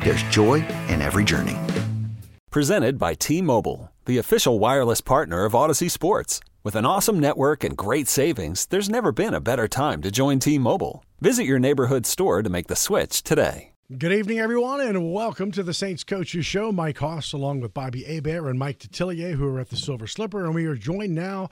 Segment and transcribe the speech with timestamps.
[0.00, 1.56] there's joy in every journey.
[2.50, 6.40] Presented by T-Mobile, the official wireless partner of Audacy Sports.
[6.64, 10.38] With an awesome network and great savings, there's never been a better time to join
[10.38, 11.04] T-Mobile.
[11.20, 13.72] Visit your neighborhood store to make the switch today.
[13.96, 16.72] Good evening, everyone, and welcome to the Saints Coaches Show.
[16.72, 20.44] Mike Hoss, along with Bobby Hebert and Mike Detillier, who are at the Silver Slipper,
[20.44, 21.48] and we are joined now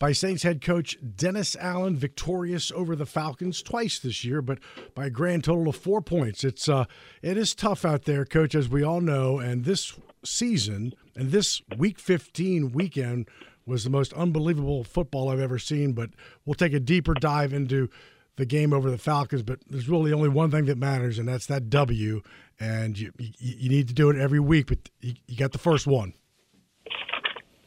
[0.00, 4.58] by Saints head coach Dennis Allen, victorious over the Falcons twice this year, but
[4.94, 6.42] by a grand total of four points.
[6.42, 6.86] It's uh,
[7.22, 11.62] it is tough out there, coach, as we all know, and this season and this
[11.76, 13.28] Week 15 weekend
[13.66, 15.92] was the most unbelievable football I've ever seen.
[15.92, 16.10] But
[16.44, 17.88] we'll take a deeper dive into
[18.36, 21.46] the game over the Falcons, but there's really only one thing that matters, and that's
[21.46, 22.22] that W.
[22.58, 25.58] And you you, you need to do it every week, but you, you, got the
[25.58, 26.14] first one.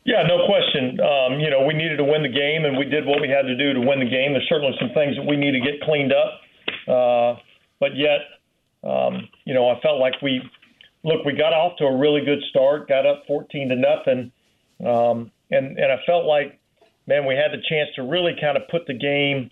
[0.06, 1.00] Yeah, no question.
[1.00, 3.44] Um, you know, we needed to win the game, and we did what we had
[3.44, 4.34] to do to win the game.
[4.34, 6.42] There's certainly some things that we need to get cleaned up,
[6.88, 7.40] uh,
[7.80, 8.20] but yet,
[8.84, 10.42] um, you know, I felt like we
[11.04, 11.24] look.
[11.26, 14.32] We got off to a really good start, got up 14 to nothing,
[14.86, 16.60] um, and and I felt like,
[17.08, 19.52] man, we had the chance to really kind of put the game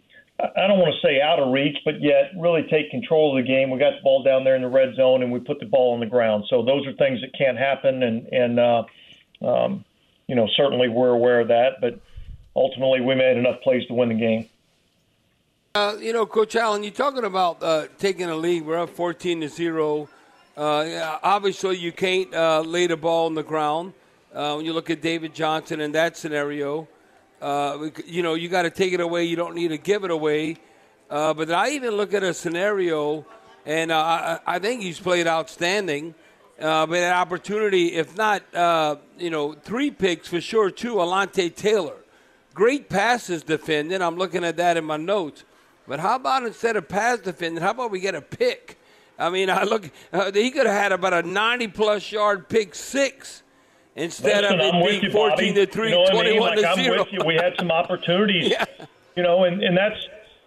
[0.55, 3.47] I don't want to say out of reach, but yet really take control of the
[3.47, 3.69] game.
[3.69, 5.93] We got the ball down there in the red zone, and we put the ball
[5.93, 6.45] on the ground.
[6.49, 8.83] So those are things that can't happen, and and uh,
[9.45, 9.85] um,
[10.31, 11.81] you know certainly we're aware of that.
[11.81, 11.99] But
[12.55, 14.47] ultimately, we made enough plays to win the game.
[15.75, 18.65] Uh, you know, Coach Allen, you're talking about uh, taking a lead.
[18.65, 20.07] We're up 14 to zero.
[20.55, 23.91] Uh, obviously, you can't uh, lay the ball on the ground.
[24.33, 26.87] Uh, when you look at David Johnson in that scenario.
[27.41, 29.25] Uh, you know, you got to take it away.
[29.25, 30.55] You don't need to give it away.
[31.09, 33.25] But I even look at a scenario,
[33.65, 36.15] and I, I, think he's played outstanding.
[36.61, 41.55] Uh, but an opportunity, if not, uh, you know, three picks for sure, two, Alontae
[41.55, 41.95] Taylor.
[42.53, 44.01] Great passes defending.
[44.01, 45.43] I'm looking at that in my notes.
[45.87, 48.77] But how about instead of pass defending, how about we get a pick?
[49.17, 52.75] I mean, I look, uh, he could have had about a 90 plus yard pick
[52.75, 53.43] six
[53.95, 56.39] instead Listen, of it being 14 to 3, you know 21 I mean?
[56.39, 56.99] like, to I'm 0.
[56.99, 57.19] With you.
[57.25, 58.65] We had some opportunities, yeah.
[59.15, 59.97] you know, and, and that's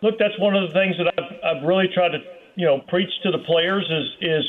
[0.03, 2.19] look, that's one of the things that I've, I've really tried to,
[2.55, 4.45] you know, preach to the players is is,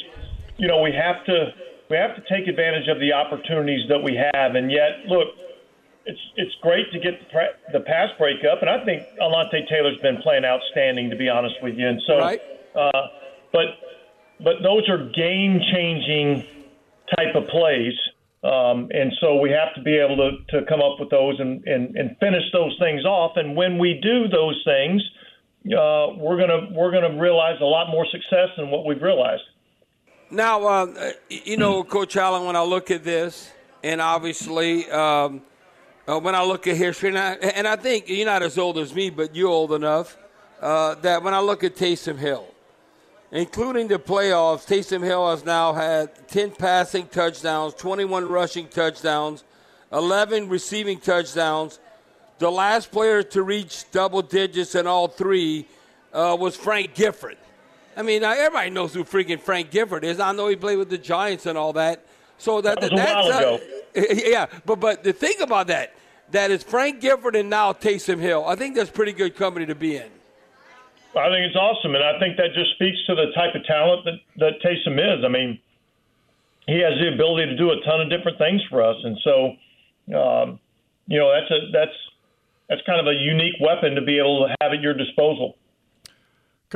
[0.57, 1.53] you know, we have to
[1.89, 5.27] we have to take advantage of the opportunities that we have, and yet look.
[6.07, 10.17] It's it's great to get the, the pass breakup, and I think Alontae Taylor's been
[10.21, 11.87] playing outstanding, to be honest with you.
[11.87, 12.39] And so, right.
[12.75, 12.91] uh,
[13.51, 13.65] but
[14.39, 16.45] but those are game changing
[17.17, 17.93] type of plays
[18.45, 21.65] um, and so we have to be able to, to come up with those and,
[21.65, 23.37] and, and finish those things off.
[23.37, 25.01] And when we do those things,
[25.65, 29.41] uh, we're gonna we're gonna realize a lot more success than what we've realized.
[30.31, 33.51] Now, uh, you know, Coach Allen, when I look at this,
[33.83, 35.43] and obviously um,
[36.07, 38.79] uh, when I look at history, and I, and I, think you're not as old
[38.79, 40.17] as me, but you're old enough
[40.61, 42.47] uh, that when I look at Taysom Hill,
[43.31, 49.43] including the playoffs, Taysom Hill has now had 10 passing touchdowns, 21 rushing touchdowns,
[49.93, 51.79] 11 receiving touchdowns.
[52.39, 55.67] The last player to reach double digits in all three
[56.11, 57.37] uh, was Frank Gifford.
[57.97, 60.19] I mean, everybody knows who freaking Frank Gifford is.
[60.19, 62.05] I know he played with the Giants and all that.
[62.37, 63.57] So that, that that's uh,
[63.95, 64.47] yeah.
[64.65, 65.95] But but the thing about that,
[66.31, 68.43] that is Frank Gifford and now Taysom Hill.
[68.45, 70.09] I think that's pretty good company to be in.
[71.17, 74.03] I think it's awesome, and I think that just speaks to the type of talent
[74.03, 75.23] that that Taysom is.
[75.23, 75.57] I mean,
[76.67, 79.45] he has the ability to do a ton of different things for us, and so,
[80.13, 80.59] um,
[81.07, 81.95] you know, that's a that's
[82.67, 85.55] that's kind of a unique weapon to be able to have at your disposal.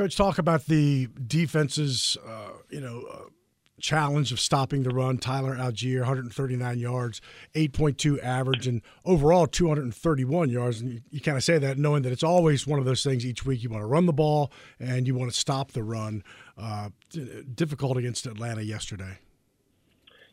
[0.00, 2.16] Coach, talk about the defenses.
[2.26, 3.18] Uh, you know, uh,
[3.82, 5.18] challenge of stopping the run.
[5.18, 7.20] Tyler Allgeier, 139 yards,
[7.54, 10.80] 8.2 average, and overall 231 yards.
[10.80, 13.26] And you, you kind of say that knowing that it's always one of those things
[13.26, 13.62] each week.
[13.62, 16.24] You want to run the ball and you want to stop the run.
[16.56, 16.88] Uh,
[17.54, 19.18] difficult against Atlanta yesterday.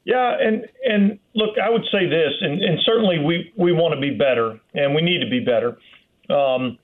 [0.05, 3.99] Yeah, and and look, I would say this, and, and certainly we we want to
[3.99, 5.77] be better, and we need to be better.
[6.29, 6.77] Um,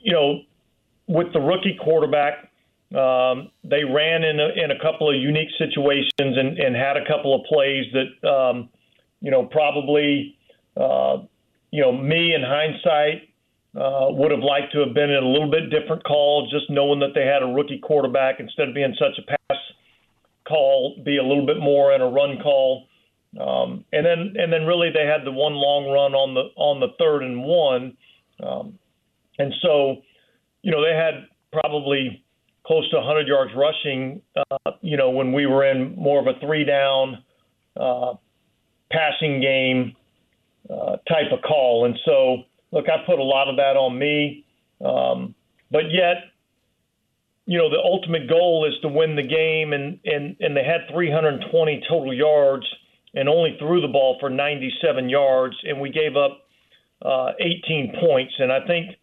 [0.00, 0.44] you know,
[1.08, 2.50] with the rookie quarterback,
[2.94, 7.06] um, they ran in a, in a couple of unique situations and, and had a
[7.06, 8.68] couple of plays that, um,
[9.20, 10.36] you know, probably,
[10.76, 11.18] uh,
[11.70, 13.28] you know, me in hindsight
[13.76, 17.00] uh, would have liked to have been in a little bit different call, just knowing
[17.00, 19.58] that they had a rookie quarterback instead of being such a pass
[20.46, 22.86] call, be a little bit more in a run call.
[23.38, 26.80] Um, and then and then really they had the one long run on the on
[26.80, 27.94] the third and one,
[28.42, 28.78] um,
[29.38, 29.98] and so
[30.68, 32.22] you know they had probably
[32.66, 34.20] close to 100 yards rushing.
[34.36, 37.24] Uh, you know when we were in more of a three down
[37.74, 38.12] uh,
[38.92, 39.96] passing game
[40.68, 44.44] uh, type of call, and so look, I put a lot of that on me,
[44.84, 45.34] um,
[45.70, 46.16] but yet
[47.46, 50.82] you know, the ultimate goal is to win the game, and and and they had
[50.92, 52.66] 320 total yards
[53.14, 56.46] and only threw the ball for 97 yards, and we gave up
[57.00, 58.34] uh, 18 points.
[58.38, 58.96] And I think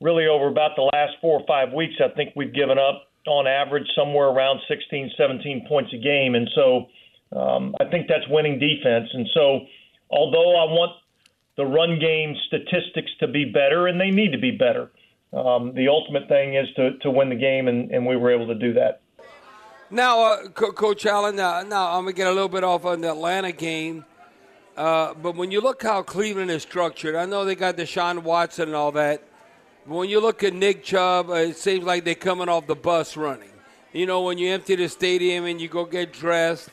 [0.00, 3.46] really over about the last four or five weeks, I think we've given up on
[3.46, 6.86] average somewhere around 16, 17 points a game, and so
[7.36, 9.08] um, I think that's winning defense.
[9.12, 9.60] And so,
[10.10, 10.92] although I want
[11.56, 14.90] the run game statistics to be better, and they need to be better
[15.32, 18.46] um, the ultimate thing is to, to win the game, and, and we were able
[18.46, 19.02] to do that.
[19.90, 22.84] Now, uh, Co- Coach Allen, uh, now I'm going to get a little bit off
[22.84, 24.04] on the Atlanta game.
[24.76, 28.68] Uh, but when you look how Cleveland is structured, I know they got Deshaun Watson
[28.68, 29.22] and all that.
[29.86, 33.16] When you look at Nick Chubb, uh, it seems like they're coming off the bus
[33.16, 33.50] running.
[33.92, 36.68] You know, when you empty the stadium and you go get dressed,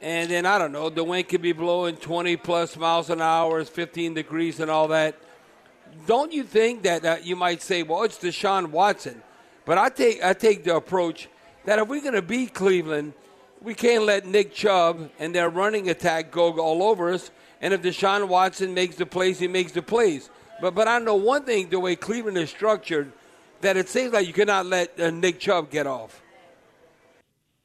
[0.00, 3.60] and then I don't know, the wind could be blowing 20 plus miles an hour,
[3.60, 5.16] it's 15 degrees and all that
[6.06, 9.22] don't you think that uh, you might say, well, it's Deshaun Watson?
[9.64, 11.28] But I take I take the approach
[11.64, 13.14] that if we're going to beat Cleveland,
[13.60, 17.30] we can't let Nick Chubb and their running attack go all over us.
[17.60, 20.30] And if Deshaun Watson makes the plays, he makes the plays.
[20.60, 23.12] But but I know one thing: the way Cleveland is structured,
[23.60, 26.22] that it seems like you cannot let uh, Nick Chubb get off.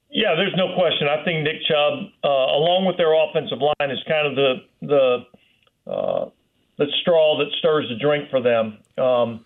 [0.09, 1.07] Yeah, there's no question.
[1.07, 5.91] I think Nick Chubb, uh, along with their offensive line, is kind of the the
[5.91, 6.29] uh,
[6.77, 8.79] the straw that stirs the drink for them.
[8.97, 9.45] Um,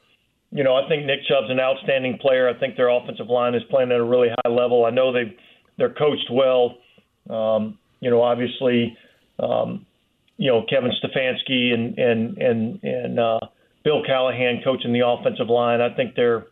[0.52, 2.50] you know, I think Nick Chubb's an outstanding player.
[2.50, 4.86] I think their offensive line is playing at a really high level.
[4.86, 5.36] I know they
[5.78, 6.78] they're coached well.
[7.30, 8.98] Um, you know, obviously,
[9.40, 9.86] um,
[10.38, 13.40] you know Kevin Stefanski and and and and uh,
[13.84, 15.82] Bill Callahan coaching the offensive line.
[15.82, 16.46] I think they're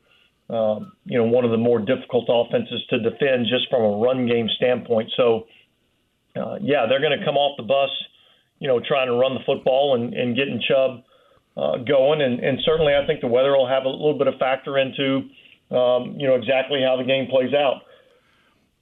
[0.50, 4.28] um, you know one of the more difficult offenses to defend just from a run
[4.28, 5.12] game standpoint.
[5.18, 5.48] So,
[6.36, 7.90] uh, yeah, they're going to come off the bus
[8.64, 11.04] you know, trying to run the football and, and getting Chubb
[11.58, 12.22] uh, going.
[12.22, 15.28] And, and certainly, I think the weather will have a little bit of factor into,
[15.76, 17.82] um, you know, exactly how the game plays out.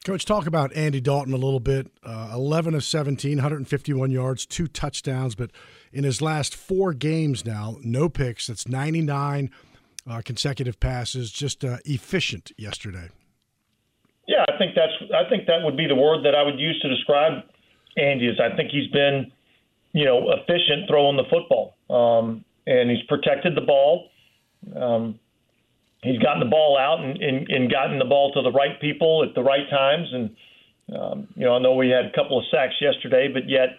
[0.03, 1.91] Coach, talk about Andy Dalton a little bit.
[2.03, 5.51] Uh, 11 of 17, 151 yards, two touchdowns, but
[5.93, 8.47] in his last four games now, no picks.
[8.47, 9.51] That's 99
[10.09, 11.31] uh, consecutive passes.
[11.31, 13.09] Just uh, efficient yesterday.
[14.27, 14.93] Yeah, I think that's.
[15.13, 17.43] I think that would be the word that I would use to describe
[17.97, 18.27] Andy.
[18.27, 19.31] Is I think he's been
[19.93, 21.75] you know, efficient throwing the football.
[21.89, 24.09] Um, and he's protected the ball.
[24.75, 25.19] Um,
[26.03, 29.23] he's gotten the ball out and, and, and gotten the ball to the right people
[29.27, 30.07] at the right times.
[30.11, 30.35] And,
[30.97, 33.77] um, you know, I know we had a couple of sacks yesterday, but yet,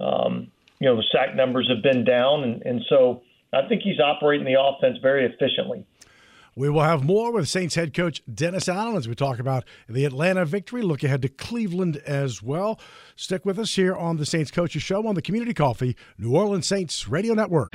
[0.00, 0.50] um,
[0.80, 2.44] you know, the sack numbers have been down.
[2.44, 3.22] And, and so
[3.52, 5.86] I think he's operating the offense very efficiently.
[6.56, 10.04] We will have more with Saints head coach Dennis Allen as we talk about the
[10.04, 10.82] Atlanta victory.
[10.82, 12.78] Look ahead to Cleveland as well.
[13.16, 16.68] Stick with us here on the Saints Coaches Show on the Community Coffee New Orleans
[16.68, 17.74] Saints Radio Network.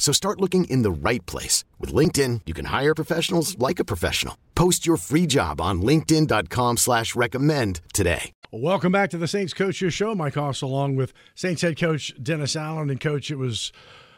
[0.00, 1.62] So start looking in the right place.
[1.78, 4.36] With LinkedIn, you can hire professionals like a professional.
[4.56, 8.32] Post your free job on linkedin.com slash recommend today.
[8.50, 10.16] Welcome back to the Saints Coaches Show.
[10.16, 12.90] Mike Hoss along with Saints head coach Dennis Allen.
[12.90, 13.70] And coach, it was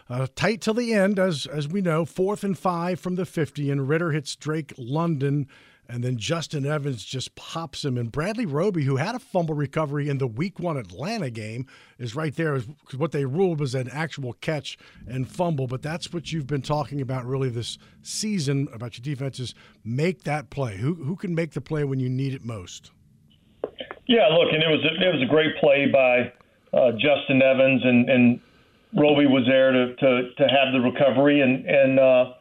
[0.09, 3.71] uh, tight till the end, as as we know, fourth and five from the 50,
[3.71, 5.49] and Ridder hits Drake London,
[5.93, 7.99] and then Justin Evans just pops him.
[7.99, 11.67] And Bradley Roby, who had a fumble recovery in the Week One Atlanta game,
[11.99, 12.59] is right there.
[12.97, 15.67] What they ruled was an actual catch and fumble.
[15.67, 19.55] But that's what you've been talking about really this season about your defenses.
[19.85, 20.79] Make that play.
[20.79, 22.91] Who who can make the play when you need it most?
[24.07, 26.33] Yeah, look, and it was a, it was a great play by
[26.77, 28.41] uh, Justin Evans and and
[28.97, 32.33] Roby was there to, to, to have the recovery, and and uh,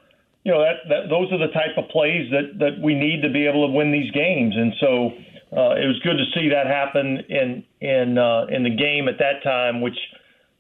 [0.44, 3.30] you know that, that those are the type of plays that, that we need to
[3.30, 5.12] be able to win these games, and so
[5.56, 9.20] uh, it was good to see that happen in in uh, in the game at
[9.20, 9.98] that time, which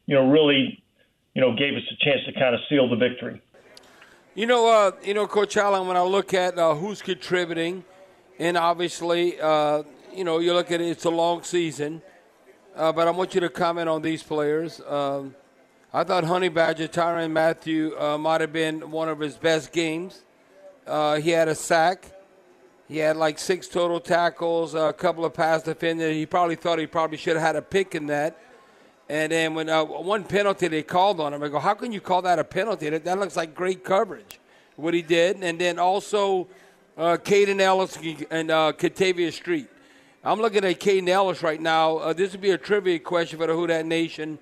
[0.05, 0.83] you know really
[1.33, 3.41] you know gave us a chance to kind of seal the victory.
[4.33, 5.87] You know, uh, you know, Coach Allen.
[5.87, 7.83] When I look at uh, who's contributing,
[8.39, 9.83] and obviously, uh,
[10.13, 12.01] you know, you look at it, it's a long season,
[12.75, 14.79] uh, but I want you to comment on these players.
[14.87, 15.35] Um,
[15.93, 20.21] I thought Honey Badger Tyrann Mathieu uh, might have been one of his best games.
[20.87, 22.05] Uh, he had a sack.
[22.87, 26.15] He had like six total tackles, a couple of pass defenders.
[26.15, 28.39] He probably thought he probably should have had a pick in that.
[29.09, 31.99] And then when uh, one penalty they called on him, I go, how can you
[31.99, 32.89] call that a penalty?
[32.89, 34.39] That, that looks like great coverage,
[34.77, 35.43] what he did.
[35.43, 36.47] And then also
[36.97, 37.97] uh, Kaden Elliss
[38.31, 39.67] and uh, Kentavius Street.
[40.23, 41.97] I'm looking at Kaden Elliss right now.
[41.97, 44.39] Uh, this would be a trivia question for the Who Dat Nation.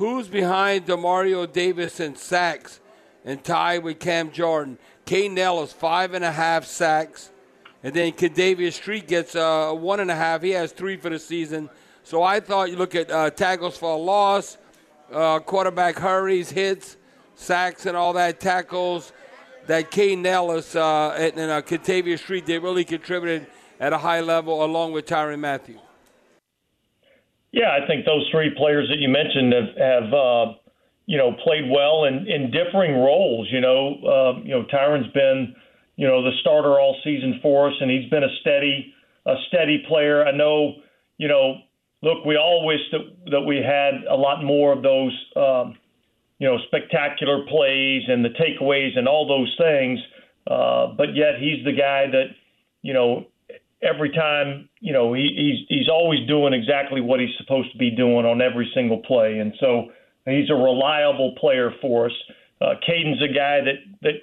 [0.00, 2.80] Who's behind Demario Davis in sacks
[3.22, 4.78] and tied with Cam Jordan?
[5.04, 7.28] Kaden Elliss, five and a half sacks.
[7.82, 10.40] And then Kentavius Street gets uh, one and a half.
[10.40, 11.68] He has three for the season.
[12.02, 14.56] So I thought you look at uh, tackles for a loss,
[15.12, 16.96] uh, quarterback hurries, hits,
[17.34, 19.12] sacks, and all that tackles.
[19.66, 24.64] That Kaden Elliss uh, and, and uh, Street, they really contributed at a high level
[24.64, 25.78] along with Tyrann Mathieu.
[27.52, 30.52] Yeah, I think those three players that you mentioned have, have uh,
[31.06, 33.48] you know, played well in, in differing roles.
[33.50, 35.54] You know, uh, you know, Tyrann's been,
[35.96, 38.94] you know, the starter all season for us, and he's been a steady,
[39.26, 40.24] a steady player.
[40.24, 40.76] I know,
[41.18, 41.56] you know,
[42.02, 43.00] look, we all wish that
[43.32, 45.76] that we had a lot more of those, um,
[46.38, 49.98] you know, spectacular plays and the takeaways and all those things.
[50.46, 52.28] Uh, but yet he's the guy that,
[52.82, 53.26] you know,
[53.82, 57.90] every time, you know, he, he's he's always doing exactly what he's supposed to be
[57.90, 59.88] doing on every single play, and so
[60.26, 62.12] he's a reliable player for us.
[62.60, 64.14] Uh, Kaden's a guy that that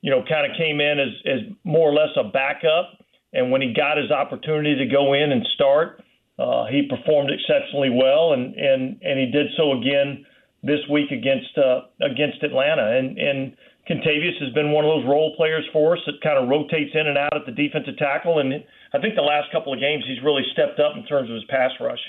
[0.00, 2.98] you know kind of came in as as more or less a backup,
[3.32, 6.02] and when he got his opportunity to go in and start,
[6.38, 10.24] uh, he performed exceptionally well, and and and he did so again
[10.62, 13.56] this week against uh, against Atlanta, and and
[13.88, 17.08] Kentavius has been one of those role players for us that kind of rotates in
[17.08, 18.62] and out at the defensive tackle, and
[18.94, 21.44] I think the last couple of games he's really stepped up in terms of his
[21.44, 22.00] pass rush.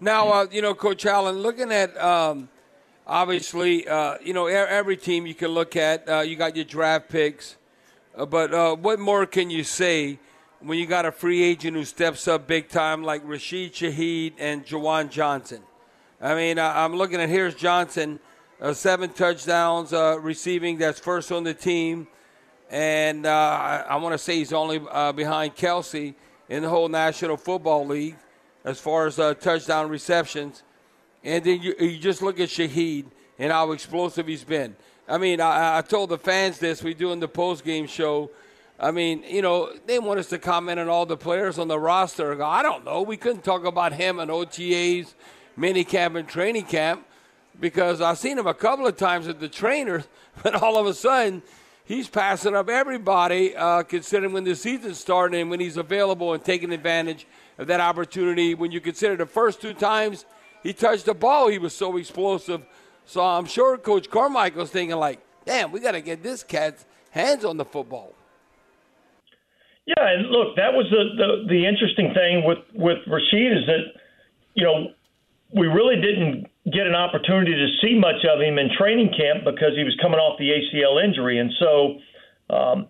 [0.00, 2.48] Now, uh, you know, Coach Allen, looking at um,
[3.06, 7.10] obviously, uh, you know, every team you can look at, uh, you got your draft
[7.10, 7.56] picks,
[8.16, 10.18] uh, but uh, what more can you say
[10.60, 14.64] when you got a free agent who steps up big time like Rashid Shaheed and
[14.64, 15.62] Juwan Johnson?
[16.20, 18.18] I mean, I'm looking at here's Johnson,
[18.58, 19.92] uh, seven touchdowns
[20.22, 22.06] receiving, that's first on the team
[22.74, 26.12] and uh, I, I want to say he's only uh, behind Kelce
[26.48, 28.16] in the whole National Football League
[28.64, 30.64] as far as uh, touchdown receptions.
[31.22, 33.04] And then you, you, just look at Shaheed
[33.38, 34.74] and how explosive he's been.
[35.08, 38.32] I mean, I, I told the fans this we do in the post game show.
[38.80, 41.78] I mean, you know, they want us to comment on all the players on the
[41.78, 42.42] roster.
[42.42, 43.02] I don't know.
[43.02, 45.14] We couldn't talk about him and OTAs,
[45.56, 47.06] mini camp, and training camp
[47.60, 50.08] because I've seen him a couple of times at the trainers,
[50.42, 51.40] but all of a sudden
[51.84, 56.44] he's passing up everybody, uh, considering when the season's starting and when he's available and
[56.44, 57.26] taking advantage
[57.58, 58.54] of that opportunity.
[58.54, 60.24] When you consider the first two times
[60.62, 62.62] he touched the ball, he was so explosive.
[63.04, 67.44] So I'm sure Coach Carmichael's thinking like, "Damn, we got to get this cat's hands
[67.44, 68.14] on the football."
[69.86, 74.00] Yeah, and look, that was the, the the interesting thing with with Rashid is that
[74.54, 74.92] you know
[75.52, 79.76] we really didn't get an opportunity to see much of him in training camp because
[79.76, 81.98] he was coming off the ACL injury, and so
[82.54, 82.88] um,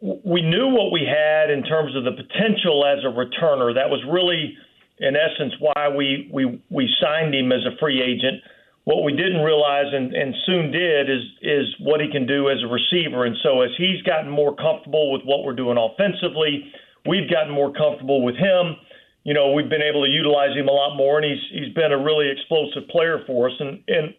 [0.00, 3.74] we knew what we had in terms of the potential as a returner.
[3.74, 4.56] That was really,
[4.98, 8.42] in essence, why we we we signed him as a free agent
[8.84, 12.58] what we didn't realize and, and soon did is is what he can do as
[12.62, 13.24] a receiver.
[13.24, 16.72] And so as he's gotten more comfortable with what we're doing offensively,
[17.06, 18.76] we've gotten more comfortable with him.
[19.24, 21.92] You know, we've been able to utilize him a lot more, and he's he's been
[21.92, 23.54] a really explosive player for us.
[23.60, 24.14] And and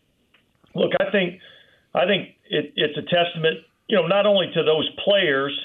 [0.76, 1.40] look, I think
[1.94, 5.58] I think it, it's a testament, you know, not only to those players,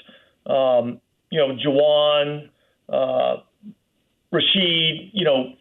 [0.45, 2.49] um, you know, Juwan,
[2.87, 3.41] uh,
[4.31, 5.53] Rashid, you know,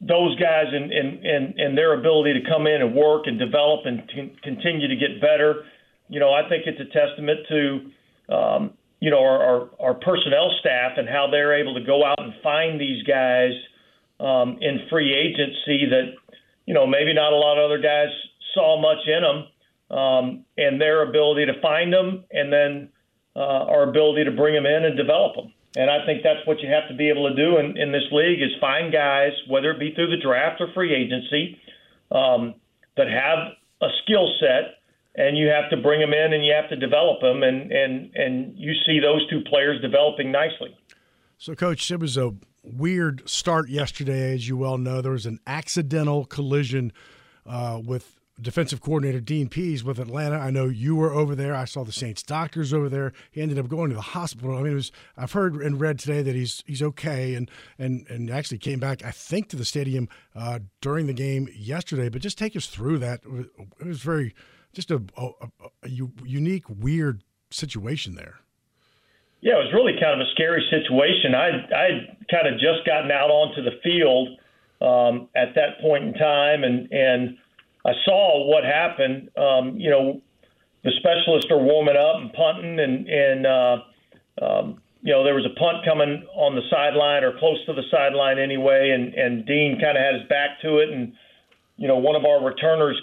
[0.00, 3.86] those guys and, and, and, and their ability to come in and work and develop
[3.86, 5.64] and t- continue to get better.
[6.08, 8.70] You know, I think it's a testament to, um,
[9.02, 12.32] you know, our, our, our personnel staff and how they're able to go out and
[12.40, 13.50] find these guys
[14.20, 16.14] um, in free agency that,
[16.66, 18.06] you know, maybe not a lot of other guys
[18.54, 22.90] saw much in them um, and their ability to find them and then
[23.34, 25.52] uh, our ability to bring them in and develop them.
[25.74, 28.06] And I think that's what you have to be able to do in, in this
[28.12, 31.58] league is find guys, whether it be through the draft or free agency,
[32.12, 32.54] um,
[32.96, 34.78] that have a skill set,
[35.14, 38.10] and you have to bring them in and you have to develop them, and and
[38.14, 40.76] and you see those two players developing nicely.
[41.38, 45.00] So, coach, it was a weird start yesterday, as you well know.
[45.00, 46.92] There was an accidental collision
[47.44, 50.36] uh, with defensive coordinator Dean Pees with Atlanta.
[50.36, 51.54] I know you were over there.
[51.54, 53.12] I saw the Saints doctors over there.
[53.30, 54.56] He ended up going to the hospital.
[54.56, 54.92] I mean, it was.
[55.16, 59.04] I've heard and read today that he's he's okay and and and actually came back.
[59.04, 62.08] I think to the stadium uh, during the game yesterday.
[62.08, 63.20] But just take us through that.
[63.80, 64.34] It was very
[64.72, 65.30] just a, a,
[65.82, 68.40] a unique, weird situation there.
[69.40, 71.34] Yeah, it was really kind of a scary situation.
[71.34, 71.88] I I
[72.30, 74.38] kind of just gotten out onto the field
[74.80, 77.36] um, at that point in time, and and
[77.84, 79.30] I saw what happened.
[79.36, 80.22] Um, you know,
[80.84, 83.76] the specialists are warming up and punting, and and uh,
[84.40, 87.82] um, you know there was a punt coming on the sideline or close to the
[87.90, 91.12] sideline anyway, and and Dean kind of had his back to it, and
[91.76, 93.00] you know one of our returners,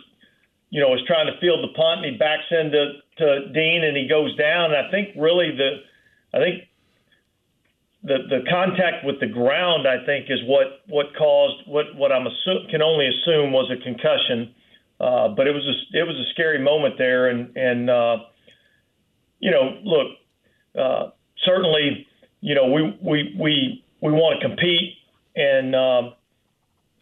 [0.70, 3.98] you know, was trying to field the punt, and he backs into to Dean, and
[3.98, 4.74] he goes down.
[4.74, 5.82] And I think really the,
[6.34, 6.64] I think
[8.04, 12.28] the the contact with the ground, I think, is what what caused what what I'm
[12.28, 14.54] assume can only assume was a concussion.
[15.00, 18.18] Uh, but it was a it was a scary moment there, and and uh,
[19.40, 20.08] you know, look,
[20.78, 21.10] uh,
[21.46, 22.06] certainly,
[22.42, 24.96] you know, we we we we want to compete,
[25.36, 26.12] and uh,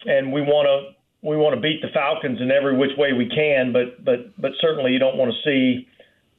[0.06, 3.27] and we want to we want to beat the Falcons in every which way we
[3.30, 5.88] can, but but but certainly you don't want to see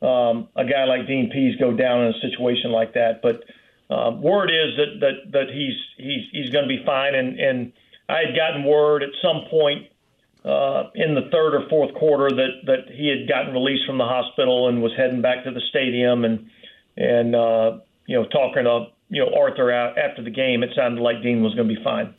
[0.00, 3.20] um, a guy like Dean Pees go down in a situation like that.
[3.22, 3.44] But
[3.90, 7.72] uh, word is that that that he's he's he's going to be fine, and and
[8.08, 9.88] I had gotten word at some point
[10.44, 14.04] uh, in the third or fourth quarter that that he had gotten released from the
[14.04, 16.48] hospital and was heading back to the stadium and
[16.96, 20.62] and uh, you know talking to you know Arthur after the game.
[20.62, 22.14] It sounded like Dean was going to be fine.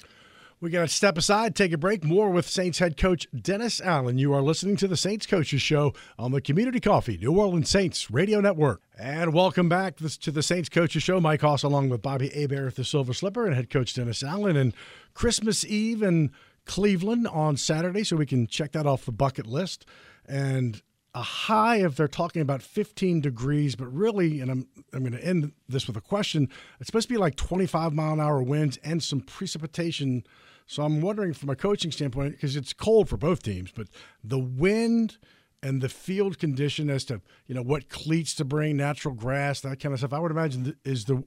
[0.62, 2.04] We got to step aside, take a break.
[2.04, 4.18] More with Saints head coach Dennis Allen.
[4.18, 8.12] You are listening to the Saints Coaches Show on the Community Coffee New Orleans Saints
[8.12, 8.82] Radio Network.
[9.00, 11.22] And welcome back to the Saints Coaches Show.
[11.22, 14.58] Mike Hoss along with Bobby Hebert, the Silver Slipper, and head coach Dennis Allen.
[14.58, 14.74] And
[15.14, 16.30] Christmas Eve in
[16.66, 19.86] Cleveland on Saturday, so we can check that off the bucket list.
[20.28, 20.82] And
[21.16, 25.26] a high if they're talking about 15 degrees, but really, and I'm I'm going to
[25.26, 26.50] end this with a question.
[26.80, 30.24] It's supposed to be like 25 mile an hour winds and some precipitation.
[30.68, 33.88] So I'm wondering, from a coaching standpoint, because it's cold for both teams, but
[34.24, 35.18] the wind
[35.64, 39.80] and the field condition as to you know what cleats to bring, natural grass, that
[39.80, 40.14] kind of stuff.
[40.14, 41.24] I would imagine is the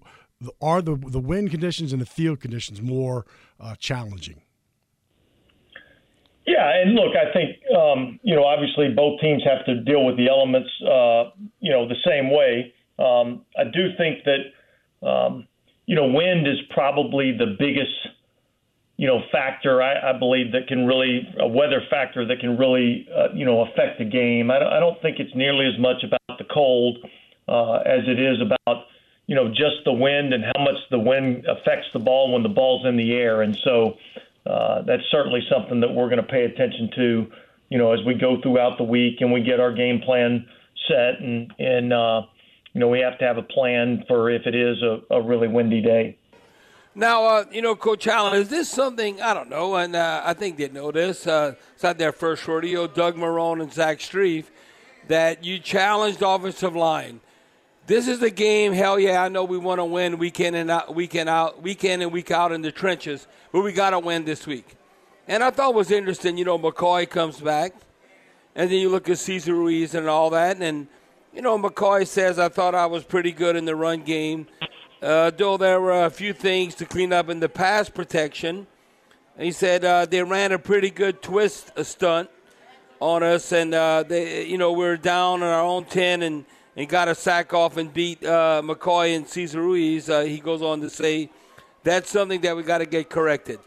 [0.61, 3.27] are the the wind conditions and the field conditions more
[3.59, 4.42] uh, challenging.
[6.46, 10.16] Yeah, and look, I think um, you know obviously both teams have to deal with
[10.16, 12.74] the elements uh, you know the same way.
[12.98, 15.46] Um, I do think that um,
[15.87, 17.94] you know wind is probably the biggest
[18.96, 23.09] you know factor I, I believe that can really a weather factor that can really
[23.16, 24.50] uh, you know affect the game.
[24.50, 26.98] I don't, I don't think it's nearly as much about the cold
[27.48, 28.87] uh, as it is about
[29.28, 32.48] you know just the wind and how much the wind affects the ball when the
[32.48, 33.94] ball's in the air, and so
[34.46, 37.26] uh, that's certainly something that we're going to pay attention to,
[37.68, 40.46] you know, as we go throughout the week and we get our game plan
[40.88, 41.20] set.
[41.20, 42.22] And, and uh,
[42.72, 45.48] you know, we have to have a plan for if it is a, a really
[45.48, 46.18] windy day.
[46.94, 50.35] Now, uh, you know, Coach Allen, is this something, I don't know, and uh, I
[50.35, 51.26] think they know this.
[51.26, 54.46] Uh, it's not their first rodeo, Doug Marrone and Zach Strief
[55.09, 57.20] that you challenged offensive line–
[57.87, 58.73] this is the game.
[58.73, 61.62] Hell yeah, I know we want to win week in and out, week in out,
[61.62, 64.77] week in and week out in the trenches, but we got to win this week.
[65.27, 66.37] And I thought was interesting.
[66.37, 67.75] You know, McCoy comes back,
[68.55, 70.87] and then you look at Cesar Ruiz and all that, and
[71.33, 74.47] you know, McCoy says I thought I was pretty good in the run game,
[75.01, 78.66] uh, though there were a few things to clean up in the pass protection.
[79.38, 82.29] He said uh, they ran a pretty good twist a stunt
[83.01, 86.45] on us, and uh, they, you know, we're down on our own ten and,
[86.77, 90.09] and got a sack off and beat uh, McCoy and Cesar Ruiz.
[90.09, 91.31] Uh, he goes on to say
[91.83, 93.59] that's something that we got to get corrected.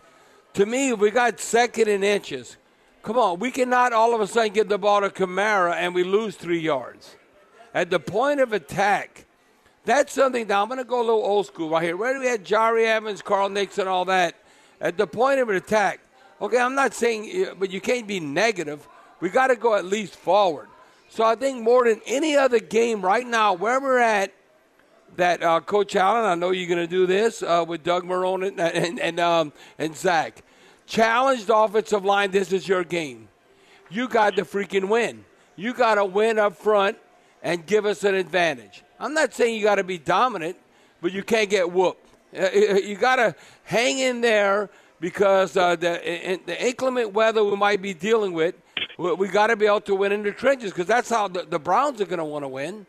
[0.56, 2.58] To me, we got second in inches.
[3.04, 6.04] Come on, we cannot all of a sudden get the ball to Kamara and we
[6.04, 7.16] lose three yards.
[7.74, 9.26] At the point of attack,
[9.84, 11.98] that's something that I'm going to go a little old school right here.
[11.98, 14.36] Where we had Jahri Evans, Carl Nicks, all that.
[14.82, 16.00] At the point of attack,
[16.42, 18.88] okay, I'm not saying, but you can't be negative.
[19.20, 20.68] We got to go at least forward.
[21.16, 24.34] So I think more than any other game right now, where we're at,
[25.16, 28.46] that uh, Coach Allen, I know you're going to do this uh, with Doug Marrone
[28.46, 30.44] and and and, um, and Zach.
[30.86, 32.32] Challenged offensive line.
[32.32, 33.30] This is your game.
[33.90, 35.24] You got to freaking win.
[35.56, 36.98] You got to win up front
[37.42, 38.84] and give us an advantage.
[39.00, 40.58] I'm not saying you got to be dominant,
[41.00, 42.10] but you can't get whooped.
[42.38, 47.56] Uh, uh, you got to hang in there because uh, the, the inclement weather we
[47.56, 48.56] might be dealing with,
[48.98, 51.60] we got to be able to win in the trenches because that's how the, the
[51.60, 52.86] Browns are going to want to win.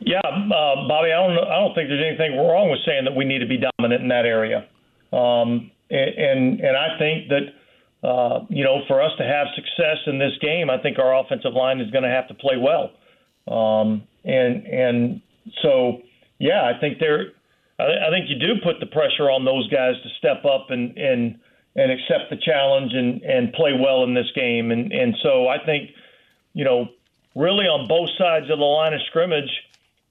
[0.00, 3.24] Yeah, uh, Bobby, I don't, I don't think there's anything wrong with saying that we
[3.24, 4.66] need to be dominant in that area.
[5.12, 10.18] Um, and and I think that uh, you know for us to have success in
[10.18, 12.90] this game, I think our offensive line is going to have to play well.
[13.48, 15.22] Um, and and
[15.62, 15.98] so
[16.38, 17.32] yeah, I think they're.
[17.78, 20.96] I, I think you do put the pressure on those guys to step up and
[20.98, 21.38] and
[21.76, 24.70] and accept the challenge and and play well in this game.
[24.70, 25.90] And and so I think
[26.52, 26.88] you know
[27.34, 29.50] really on both sides of the line of scrimmage,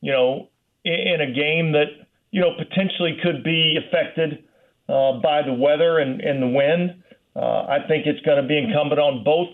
[0.02, 0.50] you know,
[0.84, 4.44] in, in a game that you know potentially could be affected
[4.90, 7.04] uh, by the weather and, and the wind.
[7.36, 9.50] Uh, I think it's going to be incumbent on both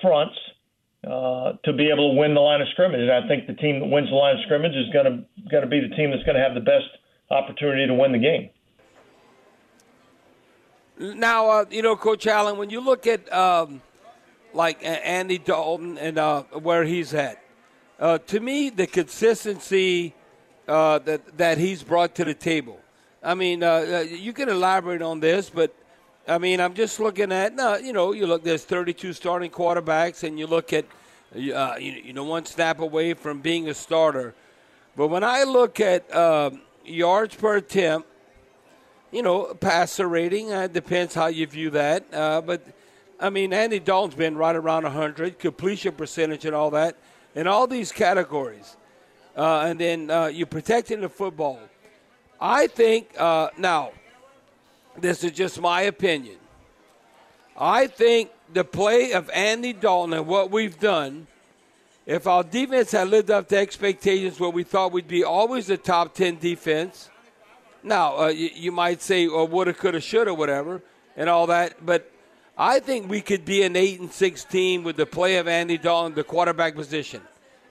[0.00, 0.36] fronts
[1.06, 3.00] uh, to be able to win the line of scrimmage.
[3.00, 5.64] And I think the team that wins the line of scrimmage is going to going
[5.64, 6.88] to be the team that's going to have the best
[7.30, 8.50] opportunity to win the game.
[11.00, 13.80] Now, uh, you know, Coach Allen, when you look at um,
[14.52, 17.42] like Andy Dalton and uh, where he's at,
[17.98, 20.14] uh, to me, the consistency
[20.68, 22.78] uh, that that he's brought to the table.
[23.22, 25.74] I mean, uh, you can elaborate on this, but
[26.28, 30.38] I mean, I'm just looking at, you know, you look, there's 32 starting quarterbacks, and
[30.38, 30.84] you look at,
[31.34, 34.34] uh, you, you know, one snap away from being a starter.
[34.96, 36.50] But when I look at uh,
[36.84, 38.09] yards per attempt,
[39.12, 42.04] you know, passer rating, uh, depends how you view that.
[42.12, 42.62] Uh, but,
[43.18, 46.96] I mean, Andy Dalton's been right around 100, completion percentage and all that,
[47.34, 48.76] in all these categories.
[49.36, 51.58] Uh, and then uh, you're protecting the football.
[52.40, 53.92] I think, uh, now,
[54.98, 56.36] this is just my opinion.
[57.56, 61.26] I think the play of Andy Dalton and what we've done,
[62.06, 65.76] if our defense had lived up to expectations where we thought we'd be always a
[65.76, 67.10] top 10 defense,
[67.82, 70.82] now uh, you, you, might say, or oh, woulda, coulda, shoulda, whatever,
[71.16, 72.10] and all that, but
[72.56, 75.78] I think we could be an 8 and 6 team with the play of Andy
[75.78, 77.22] Dalton, in the quarterback position.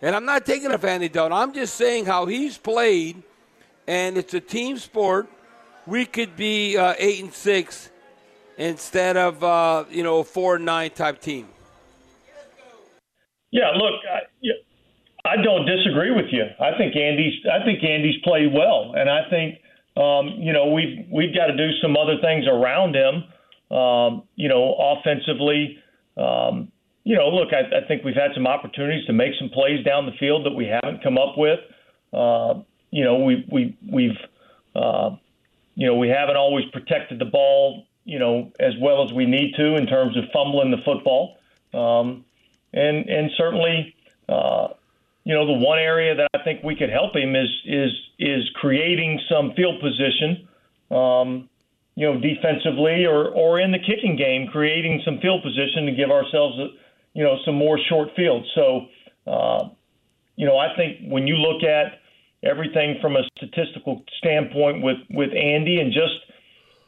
[0.01, 1.37] And I'm not taking off Andy Dalton.
[1.37, 3.21] I'm just saying how he's played,
[3.87, 5.29] and it's a team sport
[5.89, 7.89] we could be uh, eight and six
[8.57, 11.47] instead of uh, you know a four and nine type team.
[13.51, 16.43] Yeah, look, I, I don't disagree with you.
[16.59, 19.59] I think Andy's I think Andy's played well, and I think
[20.01, 23.23] um, you know we've we've got to do some other things around him.
[23.75, 25.77] Um, you know, offensively.
[26.17, 26.71] Um,
[27.03, 30.05] you know, look, I, I think we've had some opportunities to make some plays down
[30.05, 31.59] the field that we haven't come up with.
[32.11, 34.17] Uh, you know, we we we've
[34.75, 35.11] uh,
[35.75, 39.53] you know, we haven't always protected the ball, you know, as well as we need
[39.55, 41.37] to in terms of fumbling the football.
[41.73, 42.25] Um,
[42.73, 43.95] and and certainly,
[44.27, 44.69] uh,
[45.29, 48.49] you know, the one area that I think we could help him is is is
[48.55, 50.47] creating some field position,
[50.89, 51.47] um,
[51.93, 56.09] you know, defensively or or in the kicking game, creating some field position to give
[56.09, 56.69] ourselves, a,
[57.13, 58.43] you know, some more short field.
[58.55, 58.87] So,
[59.27, 59.69] uh,
[60.35, 61.99] you know, I think when you look at
[62.41, 66.25] everything from a statistical standpoint with with Andy and just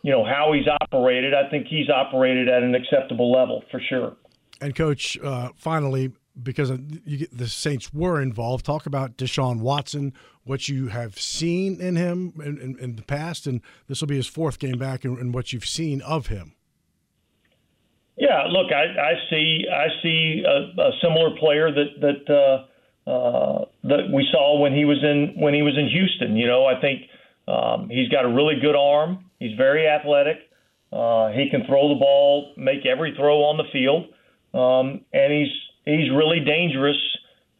[0.02, 1.36] you know how he's operated.
[1.36, 4.16] I think he's operated at an acceptable level for sure.
[4.60, 10.14] And coach, uh, finally, because get, the Saints were involved, talk about Deshaun Watson,
[10.44, 14.16] what you have seen in him in, in, in the past, and this will be
[14.16, 16.54] his fourth game back, and, and what you've seen of him.
[18.18, 22.34] Yeah, look, I, I see I see a, a similar player that that.
[22.34, 22.68] Uh,
[23.08, 26.38] uh, that we saw when he was in when he was in Houston.
[26.38, 27.02] You know, I think
[27.48, 29.26] um, he's got a really good arm.
[29.40, 30.38] He's very athletic.
[30.94, 34.06] Uh, he can throw the ball, make every throw on the field,
[34.54, 35.52] um, and he's
[35.86, 36.98] he's really dangerous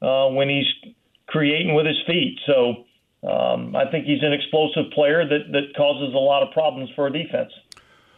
[0.02, 0.94] uh, when he's
[1.28, 2.38] creating with his feet.
[2.46, 2.86] So
[3.28, 7.08] um, I think he's an explosive player that that causes a lot of problems for
[7.08, 7.52] a defense.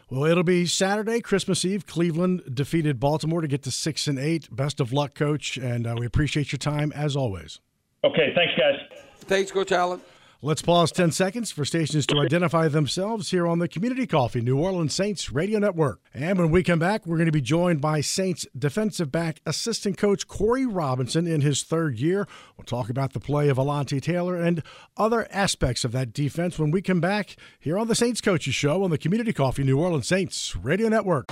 [0.09, 1.87] Well, it'll be Saturday, Christmas Eve.
[1.87, 4.53] Cleveland defeated Baltimore to get to six and eight.
[4.55, 7.59] Best of luck, Coach, and uh, we appreciate your time as always.
[8.03, 8.75] Okay, thanks, guys.
[9.21, 10.01] Thanks, Coach Allen.
[10.45, 14.59] Let's pause 10 seconds for stations to identify themselves here on the Community Coffee New
[14.59, 16.01] Orleans Saints Radio Network.
[16.13, 19.97] And when we come back, we're going to be joined by Saints defensive back assistant
[19.97, 22.27] coach Corey Robinson in his third year.
[22.57, 24.61] We'll talk about the play of Alontae Taylor and
[24.97, 28.83] other aspects of that defense when we come back here on the Saints Coaches Show
[28.83, 31.31] on the Community Coffee New Orleans Saints Radio Network.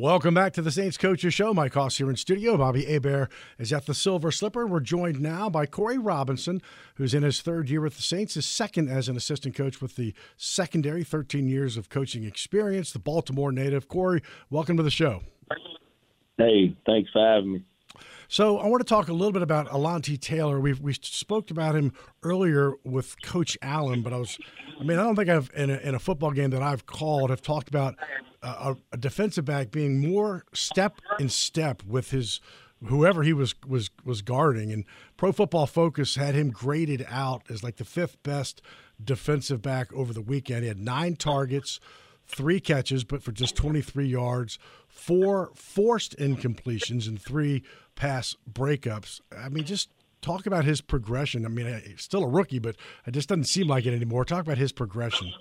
[0.00, 1.52] Welcome back to the Saints Coaches Show.
[1.52, 2.56] Mike Hoss here in studio.
[2.56, 4.64] Bobby Hebert is at the Silver Slipper.
[4.64, 6.62] We're joined now by Corey Robinson,
[6.94, 9.96] who's in his third year with the Saints, his second as an assistant coach with
[9.96, 13.88] the secondary, 13 years of coaching experience, the Baltimore native.
[13.88, 15.22] Corey, welcome to the show.
[16.36, 17.64] Hey, thanks for having me.
[18.30, 20.60] So I want to talk a little bit about Alontae Taylor.
[20.60, 24.38] We we spoke about him earlier with Coach Allen, but I was,
[24.78, 27.30] I mean, I don't think I've in a, in a football game that I've called
[27.30, 27.94] have talked about
[28.42, 32.40] uh, a, a defensive back being more step in step with his
[32.84, 34.72] whoever he was was was guarding.
[34.72, 34.84] And
[35.16, 38.60] Pro Football Focus had him graded out as like the fifth best
[39.02, 40.62] defensive back over the weekend.
[40.62, 41.80] He had nine targets,
[42.28, 47.62] three catches, but for just 23 yards, four forced incompletions, and three
[47.96, 49.20] pass breakups.
[49.36, 51.44] I mean, just talk about his progression.
[51.44, 54.24] I mean, he's still a rookie, but it just doesn't seem like it anymore.
[54.24, 55.32] Talk about his progression.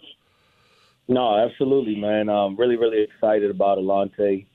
[1.07, 2.29] No, absolutely, man.
[2.29, 4.45] I'm really, really excited about Alontae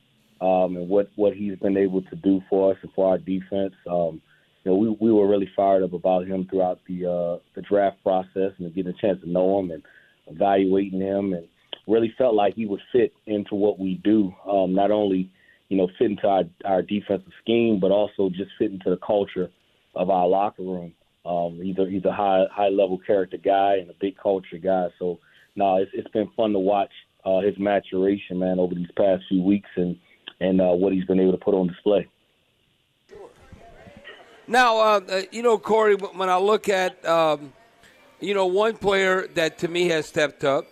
[0.41, 3.75] um, and what, what he's been able to do for us and for our defense.
[3.89, 4.21] Um,
[4.65, 8.03] you know, we, we were really fired up about him throughout the uh, the draft
[8.05, 9.83] process and getting a chance to know him and
[10.29, 11.49] evaluating him and
[11.87, 14.35] really felt like he would fit into what we do.
[14.49, 15.31] Um, not only,
[15.69, 19.51] you know, fit into our, our defensive scheme, but also just fit into the culture
[19.95, 20.95] of our locker room.
[21.25, 24.89] Um, he's a he's a high high level character guy and a big culture guy.
[24.99, 25.21] So
[25.55, 26.91] no, it's, it's been fun to watch
[27.25, 29.97] uh, his maturation, man, over these past few weeks and
[30.41, 32.09] and uh, what he's been able to put on display.
[34.49, 37.53] Now, uh, uh, you know, Corey, when I look at, um,
[38.21, 40.67] you know, one player that to me has stepped up,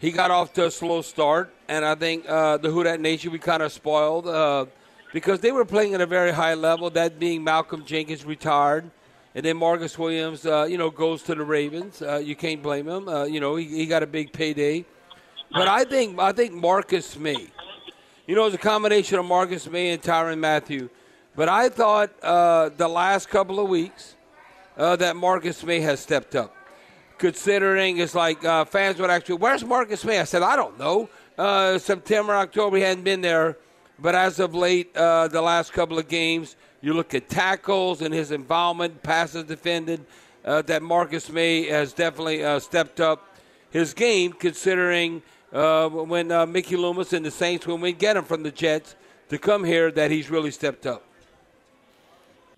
[0.00, 3.32] he got off to a slow start, and I think uh, the Who Dat Nation
[3.32, 4.64] we kind of spoiled uh,
[5.12, 6.88] because they were playing at a very high level.
[6.88, 8.90] That being Malcolm Jenkins retired,
[9.34, 12.00] and then Marcus Williams, uh, you know, goes to the Ravens.
[12.00, 13.08] Uh, you can't blame him.
[13.08, 14.86] Uh, you know, he, he, got a big payday.
[15.52, 17.48] But I think I think Marcus Maye.
[18.26, 20.88] You know, it's a combination of Marcus Maye and Tyrann Mathieu.
[21.36, 24.16] But I thought uh, the last couple of weeks
[24.76, 26.56] that Marcus Maye has stepped up.
[27.20, 30.18] Considering it's like uh, fans would actually, where's Marcus Maye?
[30.18, 31.08] I said, I don't know.
[31.78, 33.56] September, October, he hadn't been there.
[33.98, 38.30] But as of late, the last couple of games, you look at tackles and his
[38.30, 40.04] involvement, passes defended,
[40.44, 43.36] uh, that Marcus Maye has definitely uh, stepped up
[43.70, 48.24] his game, considering uh, when uh, Mickey Loomis and the Saints, when we get him
[48.24, 48.96] from the Jets
[49.28, 51.04] to come here, that he's really stepped up.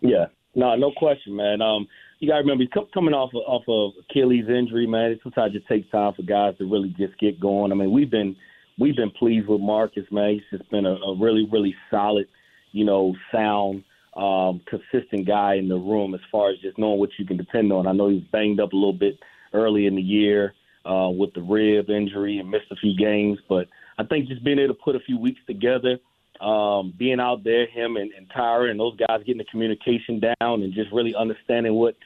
[0.00, 1.60] Yeah, no, no question, man.
[1.60, 1.88] Um,
[2.22, 5.18] you got to remember, he's coming off of, off of Achilles injury, man.
[5.24, 7.72] Sometimes it takes time for guys to really just get going.
[7.72, 8.36] I mean, we've been
[8.78, 10.34] we've been pleased with Marcus, man.
[10.34, 12.28] He's just been a, a really, really solid,
[12.70, 13.82] you know, sound
[14.14, 17.72] um, consistent guy in the room as far as just knowing what you can depend
[17.72, 17.88] on.
[17.88, 19.18] I know he was banged up a little bit
[19.52, 20.54] early in the year
[20.88, 23.66] uh, with the rib injury and missed a few games, but
[23.98, 25.98] I think just being able to put a few weeks together,
[26.40, 30.62] um, being out there, him and, and Tyrann and those guys getting the communication down
[30.62, 31.96] and just really understanding what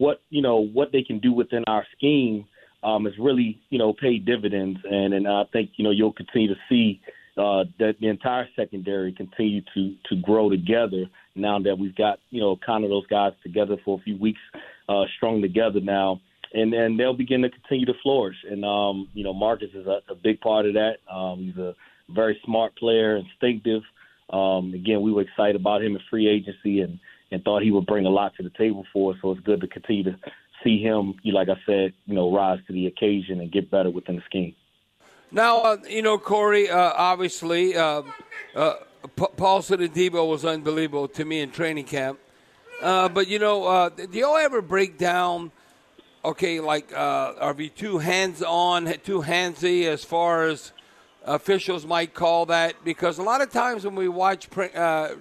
[0.00, 2.46] what you know what they can do within our scheme
[2.82, 6.48] um, has really you know paid dividends, and and I think you know you'll continue
[6.48, 7.00] to see
[7.36, 12.40] uh, that the entire secondary continue to to grow together now that we've got you
[12.40, 14.40] know kind of those guys together for a few weeks,
[14.88, 16.18] uh, strung together now,
[16.54, 18.36] and then they'll begin to continue to flourish.
[18.50, 20.96] And um, you know Marcus is a, a big part of that.
[21.12, 21.74] Um, he's a
[22.08, 23.82] very smart player, instinctive.
[24.30, 26.98] Um, again, we were excited about him in free agency and
[27.30, 29.18] and thought he would bring a lot to the table for us.
[29.22, 30.16] So it's good to continue to
[30.64, 33.90] see him, you like I said, you know, rise to the occasion and get better
[33.90, 34.54] within the scheme.
[35.32, 38.02] Now, uh, you know, Corey, uh, obviously, uh,
[38.54, 38.74] uh
[39.16, 39.80] P- Paulson
[40.12, 42.18] was unbelievable to me in training camp.
[42.82, 45.52] Uh, but, you know, uh, do y'all ever break down,
[46.22, 50.72] okay, like, are we too hands on, too handsy as far as
[51.24, 52.84] officials might call that?
[52.84, 54.68] Because a lot of times when we watch pre-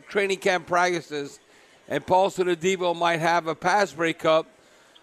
[0.09, 1.39] training camp practices
[1.89, 4.47] and Paulson Adebo might have a pass breakup,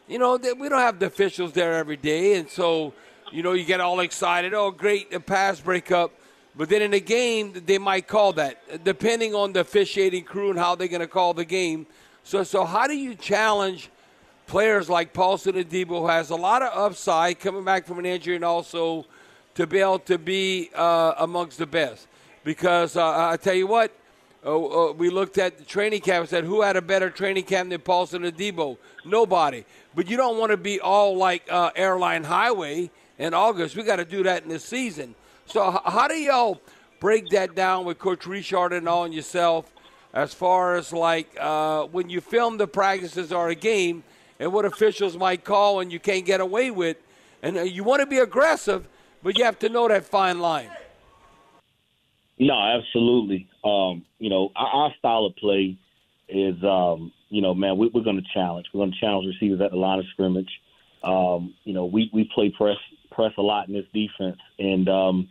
[0.08, 2.38] you know, we don't have the officials there every day.
[2.38, 2.94] And so
[3.32, 4.54] you know, you get all excited.
[4.54, 6.12] Oh, great, a pass breakup.
[6.54, 10.58] But then in the game, they might call that, depending on the officiating crew and
[10.58, 11.86] how they're going to call the game.
[12.24, 13.90] So, so how do you challenge
[14.46, 18.36] players like Paulson Adebo, who has a lot of upside coming back from an injury,
[18.36, 19.04] and also
[19.54, 22.06] to be able to be uh, amongst the best?
[22.42, 23.92] Because uh, I tell you what,
[24.46, 27.70] uh, we looked at the training camp and said, who had a better training camp
[27.70, 28.78] than Paulson Adebo?
[29.04, 29.64] Nobody.
[29.94, 33.76] But you don't want to be all like uh, Airline Highway in August.
[33.76, 35.14] We got to do that in the season.
[35.46, 36.60] So how do y'all
[37.00, 39.72] break that down with Coach Richard and all and yourself
[40.14, 44.02] as far as like uh, when you film the practices or a game
[44.38, 46.96] and what officials might call and you can't get away with,
[47.42, 48.86] and uh, you want to be aggressive,
[49.22, 50.70] but you have to know that fine line.
[52.38, 53.48] No, absolutely.
[53.64, 55.78] Um, you know, our, our, style of play
[56.28, 58.66] is, um, you know, man, we, are going to challenge.
[58.72, 60.50] We're going to challenge receivers at the line of scrimmage.
[61.02, 62.76] Um, you know, we, we play press
[63.10, 65.28] press a lot in this defense, and um,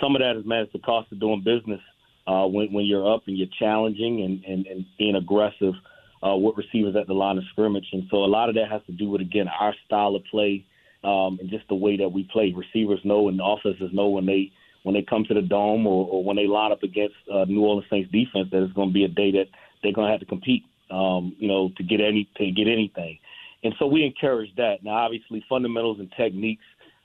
[0.00, 1.80] some of that is man, it's the cost of doing business
[2.26, 5.74] uh, when when you're up and you're challenging and and, and being aggressive
[6.22, 8.82] uh, with receivers at the line of scrimmage, and so a lot of that has
[8.86, 10.64] to do with again our style of play
[11.02, 12.54] um, and just the way that we play.
[12.54, 14.52] Receivers know and offenses know when they
[14.84, 17.60] when they come to the dome or, or when they line up against uh, New
[17.60, 19.46] Orleans Saints defense that it's going to be a day that
[19.82, 23.18] they're going to have to compete, um, you know, to get any to get anything.
[23.64, 24.84] And so we encourage that.
[24.84, 26.64] Now, obviously, fundamentals and techniques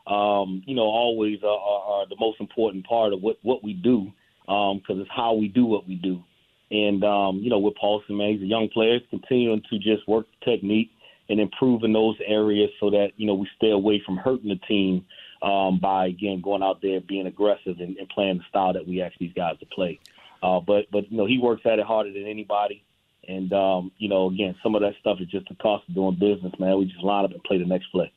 [0.09, 3.73] um, you know, always are, are, are, the most important part of what, what we
[3.73, 4.11] do
[4.47, 6.23] because um, it's how we do what we do.
[6.71, 10.25] And, um, you know, with Paulson, man, he's a young player, continuing to just work
[10.39, 10.89] the technique
[11.29, 14.59] and improve in those areas so that, you know, we stay away from hurting the
[14.67, 15.05] team
[15.41, 19.01] um, by, again, going out there, being aggressive and, and playing the style that we
[19.01, 19.99] ask these guys to play.
[20.41, 22.83] Uh, but, but, you know, he works at it harder than anybody.
[23.27, 26.15] And, um, you know, again, some of that stuff is just the cost of doing
[26.15, 26.77] business, man.
[26.77, 28.11] We just line up and play the next play.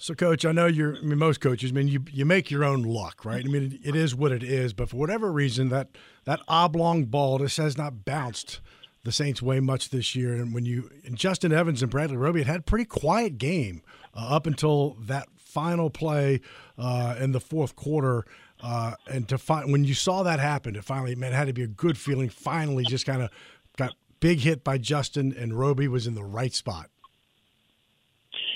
[0.00, 0.96] So, coach, I know you're.
[0.96, 1.72] I mean, most coaches.
[1.72, 3.44] I mean, you you make your own luck, right?
[3.44, 4.72] I mean, it, it is what it is.
[4.72, 5.88] But for whatever reason, that
[6.24, 8.60] that oblong ball just has not bounced
[9.02, 10.34] the Saints way much this year.
[10.34, 13.82] And when you and Justin Evans and Bradley Roby had, had a pretty quiet game
[14.14, 15.26] uh, up until that
[15.58, 16.40] final play
[16.78, 18.24] uh, in the fourth quarter.
[18.62, 21.52] Uh, and to find when you saw that happen, it finally man, it had to
[21.52, 22.28] be a good feeling.
[22.28, 23.30] Finally, just kind of
[23.76, 26.90] got big hit by Justin, and Roby was in the right spot.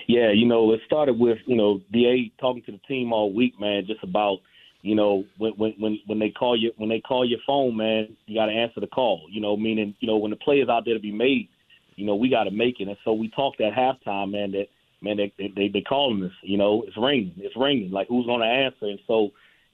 [0.07, 3.59] Yeah, you know, it started with you know Da talking to the team all week,
[3.59, 4.39] man, just about
[4.83, 8.17] you know when when when when they call you when they call your phone, man,
[8.27, 9.27] you got to answer the call.
[9.29, 11.49] You know, meaning you know when the play is out there to be made,
[11.97, 12.87] you know we got to make it.
[12.87, 14.69] And so we talked at halftime, man, that
[15.03, 16.33] man they they they calling us.
[16.43, 17.91] You know, it's ringing, it's ringing.
[17.91, 18.87] Like who's going to answer?
[18.87, 19.31] And so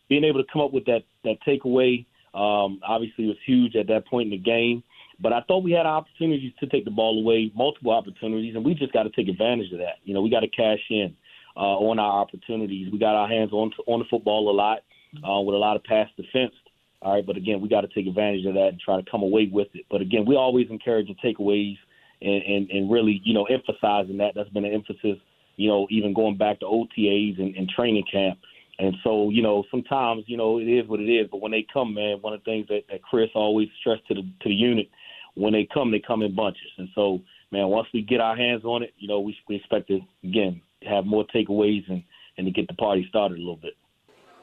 [0.08, 4.06] being able to come up with that that takeaway um, obviously was huge at that
[4.06, 4.82] point in the game.
[5.20, 8.74] But I thought we had opportunities to take the ball away, multiple opportunities, and we
[8.74, 9.96] just got to take advantage of that.
[10.04, 11.16] You know, we got to cash in
[11.56, 12.92] uh, on our opportunities.
[12.92, 14.78] We got our hands on on the football a lot
[15.16, 16.54] uh, with a lot of pass defense.
[17.00, 19.22] All right, but again, we got to take advantage of that and try to come
[19.22, 19.86] away with it.
[19.88, 21.76] But again, we always encourage the takeaways
[22.20, 24.32] and, and, and really, you know, emphasizing that.
[24.34, 25.18] That's been an emphasis,
[25.56, 28.38] you know, even going back to OTAs and, and training camp.
[28.78, 31.26] And so, you know, sometimes, you know, it is what it is.
[31.30, 34.14] But when they come, man, one of the things that, that Chris always stressed to
[34.14, 34.88] the to the unit
[35.34, 36.70] when they come, they come in bunches.
[36.78, 39.88] And so, man, once we get our hands on it, you know, we, we expect
[39.88, 42.02] to again have more takeaways and
[42.36, 43.74] and to get the party started a little bit.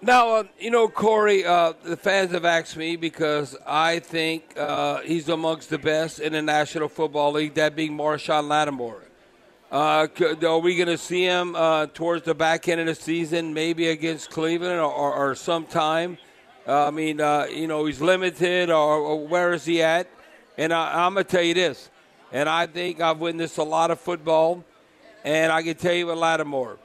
[0.01, 4.99] Now, uh, you know, Corey, uh, the fans have asked me because I think uh,
[4.99, 9.03] he's amongst the best in the National Football League, that being Marshon Lattimore.
[9.71, 10.07] Uh,
[10.45, 13.87] are we going to see him uh, towards the back end of the season, maybe
[13.87, 16.17] against Cleveland or, or, or sometime?
[16.67, 17.19] Uh, I mean,
[17.51, 20.07] you know, he's limited, or, or, where is he at?
[20.57, 21.89] And I, I'm going to tell you this,
[22.31, 24.63] and I think I've witnessed a lot of football,
[25.23, 26.77] and I can tell you with Lattimore,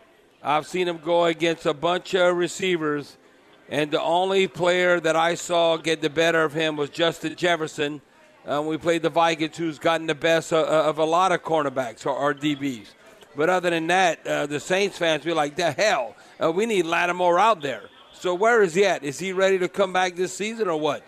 [0.43, 3.19] I've seen him go against a bunch of receivers,
[3.69, 8.01] and the only player that I saw get the better of him was Justin Jefferson.
[8.47, 12.07] Uh, we played the Vikings, who's gotten the best of, of a lot of cornerbacks
[12.07, 12.87] or, or DBs.
[13.37, 16.87] But other than that, uh, the Saints fans be like, the hell, uh, we need
[16.87, 17.91] Lattimore out there.
[18.13, 19.05] So where is he at?
[19.05, 21.03] Is he ready to come back this season or what?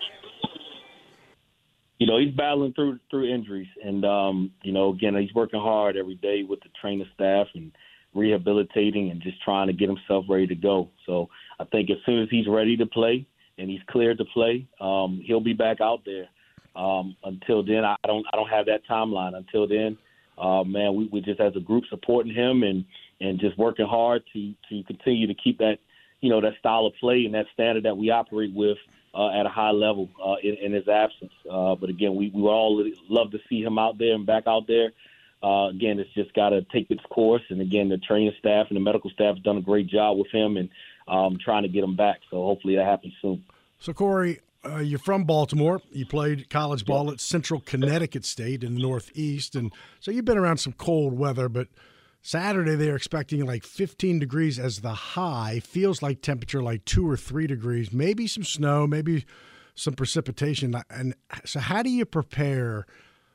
[1.99, 5.97] You know, he's battling through through injuries, and um, you know, again, he's working hard
[5.97, 7.71] every day with the trainer staff and
[8.15, 10.89] rehabilitating and just trying to get himself ready to go.
[11.07, 13.27] So I think as soon as he's ready to play
[13.59, 16.29] and he's cleared to play, um, he'll be back out there.
[16.75, 19.37] Um, until then, I don't I don't have that timeline.
[19.37, 19.99] Until then,
[20.39, 22.85] uh, man, we we just as a group supporting him and
[23.21, 25.79] and just working hard to to continue to keep that
[26.21, 28.79] you know that style of play and that standard that we operate with
[29.15, 31.33] uh, at a high level uh, in, in his absence.
[31.51, 34.67] Uh, but again, we we all love to see him out there and back out
[34.67, 34.93] there.
[35.43, 37.43] Uh, again, it's just got to take its course.
[37.51, 40.31] And again, the training staff and the medical staff have done a great job with
[40.31, 40.69] him and
[41.09, 42.21] um, trying to get him back.
[42.31, 43.45] So hopefully that happens soon.
[43.79, 45.83] So Corey, uh, you're from Baltimore.
[45.91, 50.39] You played college ball at Central Connecticut State in the Northeast, and so you've been
[50.39, 51.49] around some cold weather.
[51.49, 51.67] But
[52.21, 55.61] Saturday, they're expecting like 15 degrees as the high.
[55.65, 57.93] Feels like temperature like two or three degrees.
[57.93, 59.27] Maybe some snow, maybe
[59.75, 60.77] some precipitation.
[60.89, 61.15] And
[61.45, 62.87] so, how do you prepare?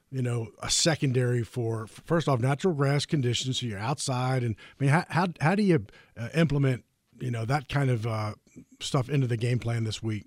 [0.09, 3.59] You know, a secondary for first off natural grass conditions.
[3.59, 5.85] So you're outside, and I mean, how how, how do you
[6.17, 6.85] uh, implement
[7.19, 8.35] you know that kind of uh,
[8.79, 10.25] stuff into the game plan this week?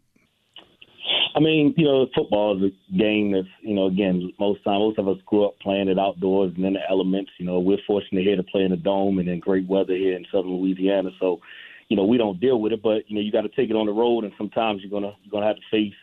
[1.34, 4.98] I mean, you know, football is a game that's, you know, again, most time, most
[4.98, 7.30] of us grew up playing it outdoors and in the elements.
[7.38, 10.16] You know, we're fortunate here to play in the dome and in great weather here
[10.16, 11.10] in southern Louisiana.
[11.20, 11.40] So,
[11.88, 13.76] you know, we don't deal with it, but you know, you got to take it
[13.76, 15.94] on the road, and sometimes you're gonna you're gonna have to face,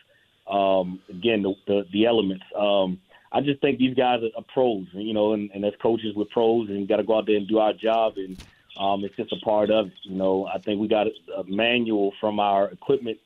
[0.50, 2.44] um, again, the the, the elements.
[2.58, 2.98] Um,
[3.30, 6.24] I just think these guys are, are pros, you know, and, and as coaches, we're
[6.24, 8.42] pros, and got to go out there and do our job, and
[8.78, 9.92] um, it's just a part of it.
[10.02, 13.18] You know, I think we got a, a manual from our equipment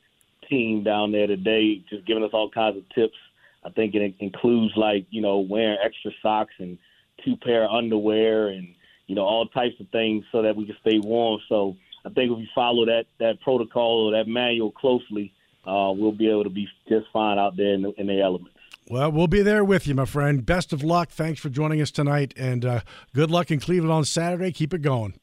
[0.48, 3.16] team down there today, just giving us all kinds of tips.
[3.64, 6.78] I think it includes like you know wearing extra socks and
[7.24, 8.74] two pair of underwear and
[9.06, 11.40] you know all types of things so that we can stay warm.
[11.48, 15.32] So I think if we follow that that protocol or that manual closely,
[15.64, 18.51] uh, we'll be able to be just fine out there in the, in the elements.
[18.88, 20.44] Well, we'll be there with you, my friend.
[20.44, 21.10] Best of luck.
[21.10, 22.80] Thanks for joining us tonight, and uh,
[23.14, 24.52] good luck in Cleveland on Saturday.
[24.52, 25.14] Keep it going.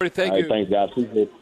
[0.00, 0.46] Thank you.
[0.46, 0.90] Thanks, guys.
[0.90, 1.32] Appreciate it.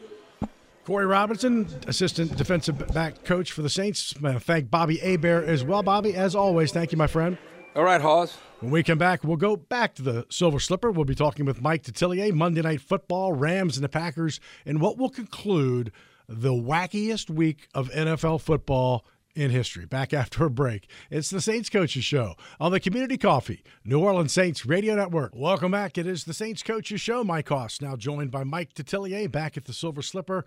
[0.85, 4.13] Corey Robinson, assistant defensive back coach for the Saints.
[4.13, 5.81] Thank Bobby Hebert as well.
[5.81, 7.37] Bobby, as always, thank you, my friend.
[7.75, 8.37] All right, Hoss.
[8.59, 10.91] When we come back, we'll go back to the Silver Slipper.
[10.91, 14.97] We'll be talking with Mike Detillier, Monday Night Football, Rams and the Packers, and what
[14.97, 15.91] will conclude
[16.27, 19.05] the wackiest week of NFL football
[19.35, 19.85] in history.
[19.85, 20.87] Back after a break.
[21.09, 25.33] It's the Saints Coaches Show on the Community Coffee, New Orleans Saints Radio Network.
[25.35, 25.97] Welcome back.
[25.97, 27.23] It is the Saints Coaches Show.
[27.23, 30.45] Mike Hoss now joined by Mike Detillier back at the Silver Slipper.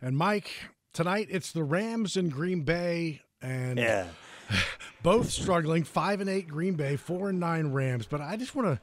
[0.00, 0.50] And Mike,
[0.92, 4.06] tonight it's the Rams in Green Bay, and yeah.
[5.02, 5.84] both struggling.
[5.84, 8.06] Five and eight Green Bay, four and nine Rams.
[8.06, 8.80] But I just want to.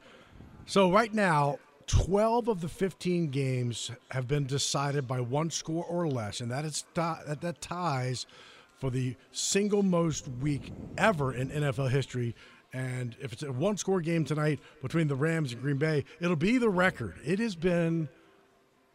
[0.64, 6.08] So right now, 12 of the 15 games have been decided by one score or
[6.08, 8.26] less, and that is that, that ties
[8.82, 12.34] for the single most week ever in NFL history.
[12.72, 16.34] And if it's a one score game tonight between the Rams and Green Bay, it'll
[16.34, 17.14] be the record.
[17.24, 18.08] It has been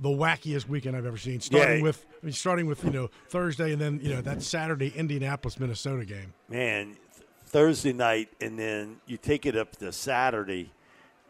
[0.02, 1.40] the wackiest weekend I've ever seen.
[1.40, 1.84] Starting Yeah.
[1.84, 5.58] with I mean, starting with you know Thursday and then you know that Saturday Indianapolis
[5.58, 6.34] Minnesota game.
[6.50, 6.98] man, th-
[7.46, 10.74] Thursday night, and then you take it up to Saturday,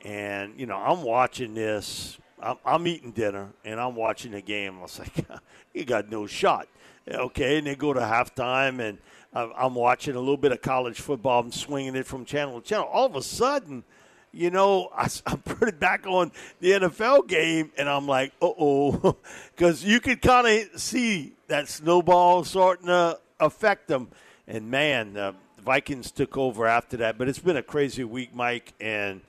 [0.04, 2.18] and you know I'm watching this.
[2.42, 4.80] I'm, I'm eating dinner, and I'm watching the game.
[4.80, 5.14] I was like,
[5.76, 6.68] you got no shot.
[7.10, 8.98] Okay, and they go to halftime, and
[9.34, 11.40] I'm watching a little bit of college football.
[11.40, 12.88] I'm swinging it from channel to channel.
[12.88, 13.84] All of a sudden,
[14.32, 19.18] you know, I, am putting back on the NFL game, and I'm like, uh oh,
[19.56, 24.10] because you could kind of see that snowball starting to affect them.
[24.48, 27.18] And man, the Vikings took over after that.
[27.18, 29.22] But it's been a crazy week, Mike, and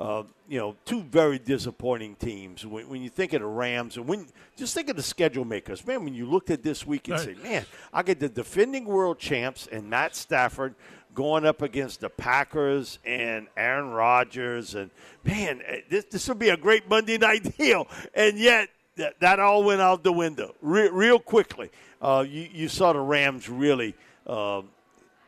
[0.00, 2.64] uh, you know, two very disappointing teams.
[2.64, 4.26] When, when you think of the Rams, and when
[4.56, 6.02] just think of the schedule makers, man.
[6.04, 7.36] When you looked at this week and Right.
[7.36, 10.74] say, man, I get the defending world champs and Matt Stafford
[11.14, 14.90] going up against the Packers and Aaron Rodgers, and
[15.22, 17.86] man, eh, this this will be a great Monday night deal.
[18.14, 21.70] And yet, that, that all went out the window re- real quickly.
[22.00, 23.94] Uh, you you saw the Rams really.
[24.26, 24.62] Uh,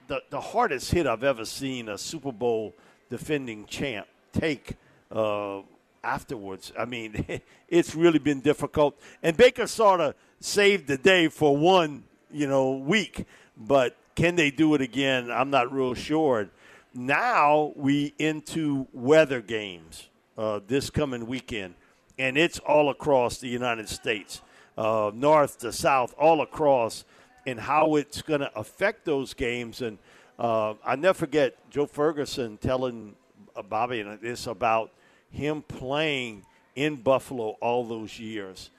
[0.08, 2.74] the, the hardest hit I've ever seen a Super Bowl
[3.10, 4.74] defending champ take
[5.10, 5.60] uh,
[6.02, 6.72] afterwards.
[6.78, 8.98] I mean, it's really been difficult.
[9.22, 13.26] And Baker sort of saved the day for one you know, week.
[13.56, 15.30] But can they do it again?
[15.30, 16.48] I'm not real sure.
[16.94, 21.74] Now we into weather games uh, this coming weekend,
[22.18, 24.42] and it's all across the United States,
[24.76, 27.04] uh, north to south, all across,
[27.46, 29.80] and how it's going to affect those games.
[29.80, 29.98] And
[30.38, 33.14] uh, I never forget Joe Ferguson telling
[33.56, 34.92] uh, Bobby it's about
[35.30, 36.44] him playing
[36.74, 38.70] in Buffalo all those years.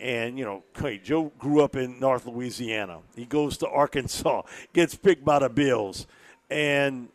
[0.00, 3.00] And, you know, okay, Joe grew up in North Louisiana.
[3.14, 4.42] He goes to Arkansas,
[4.72, 6.06] gets picked by the Bills.
[6.50, 7.08] And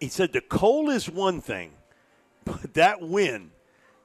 [0.00, 1.72] he said the cold is one thing,
[2.44, 3.50] but that win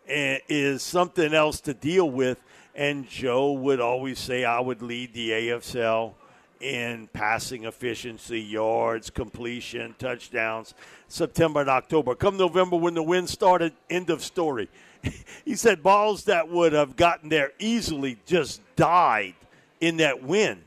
[0.07, 2.41] eh, is something else to deal with.
[2.75, 6.13] And Joe would always say, I would lead the AFL
[6.59, 10.73] in passing efficiency, yards, completion, touchdowns,
[11.07, 12.15] September and October.
[12.15, 14.69] Come November, when the win started, end of story.
[15.45, 19.35] he said balls that would have gotten there easily just died
[19.79, 20.61] in that win.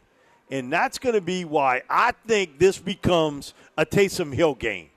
[0.50, 4.88] And that's going to be why I think this becomes a Taysom Hill game.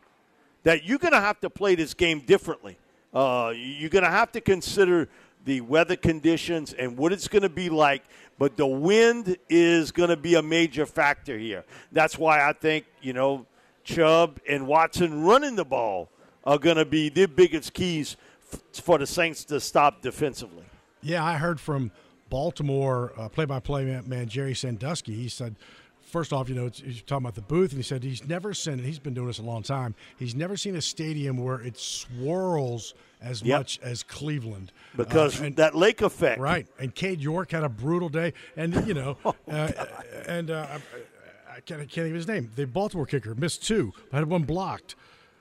[0.63, 2.77] That you're going to have to play this game differently.
[3.13, 5.07] Uh, you're going to have to consider
[5.45, 8.03] the weather conditions and what it's going to be like.
[8.37, 11.63] But the wind is going to be a major factor here.
[11.91, 13.45] That's why I think, you know,
[13.83, 16.09] Chubb and Watson running the ball
[16.43, 18.17] are going to be the biggest keys
[18.73, 20.63] for the Saints to stop defensively.
[21.01, 21.91] Yeah, I heard from
[22.29, 25.13] Baltimore uh, play-by-play man, man, Gerry Sandusky.
[25.13, 25.55] He said,
[26.15, 28.75] first off, you know, he's talking about the booth, and he said he's never seen,
[28.75, 31.77] and he's been doing this a long time, he's never seen a stadium where it
[31.77, 33.59] swirls as yep.
[33.59, 34.71] much as Cleveland.
[34.95, 36.39] Because uh, and, that lake effect.
[36.39, 36.67] Right.
[36.79, 38.31] And Cade York had a brutal day.
[38.55, 39.71] And, you know, oh, uh,
[40.25, 40.79] and uh,
[41.49, 42.49] I, can't, I can't think of his name.
[42.55, 44.95] The Baltimore kicker missed two, had one blocked.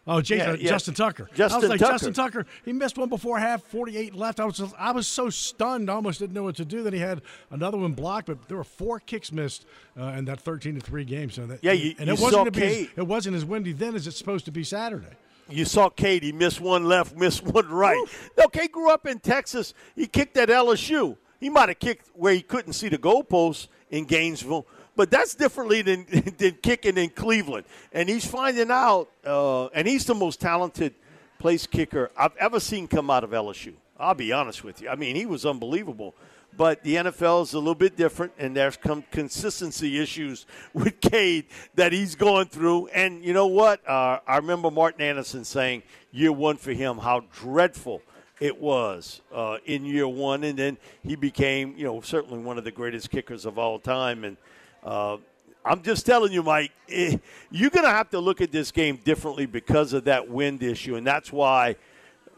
[0.07, 0.69] Oh, Jason, yeah, yeah.
[0.69, 1.31] Justin Tucker.
[1.35, 1.93] Justin I was like, Tucker.
[1.93, 2.47] Justin Tucker.
[2.65, 4.39] He missed one before half, 48 left.
[4.39, 6.83] I was just, I was so stunned, I almost didn't know what to do.
[6.83, 9.65] Then he had another one blocked, but there were four kicks missed
[9.99, 11.31] uh, in that 13 to three game.
[11.31, 13.95] So that, yeah, you, and you it wasn't saw as, it wasn't as windy then
[13.95, 15.17] as it's supposed to be Saturday.
[15.49, 16.23] You saw Cade.
[16.23, 18.03] He missed one left, missed one right.
[18.37, 19.73] No, Cade grew up in Texas.
[19.95, 21.17] He kicked at LSU.
[21.41, 24.67] He might have kicked where he couldn't see the goalposts in Gainesville,
[24.97, 26.07] but that's differently than,
[26.39, 27.67] than kicking in Cleveland.
[27.93, 30.95] And he's finding out, uh, and he's the most talented
[31.39, 33.75] place kicker I've ever seen come out of LSU.
[33.99, 34.89] I'll be honest with you.
[34.89, 36.15] I mean, he was unbelievable.
[36.57, 41.47] But the NFL is a little bit different, and there's some consistency issues with Cade
[41.75, 42.89] that he's going through.
[42.89, 43.87] And you know what?
[43.89, 45.83] Uh, I remember Morten Andersen saying
[46.13, 48.03] year one for him, how dreadful
[48.41, 52.65] it was uh, in year one, and then he became, you know, certainly one of
[52.65, 54.25] the greatest kickers of all time.
[54.25, 54.37] And
[54.85, 55.16] uh,
[55.64, 57.16] I'm just telling you, Mike, eh,
[57.51, 60.97] you're going to have to look at this game differently because of that wind issue,
[60.97, 61.76] and that's why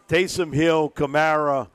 [0.08, 1.68] Taysom Hill, Kamara,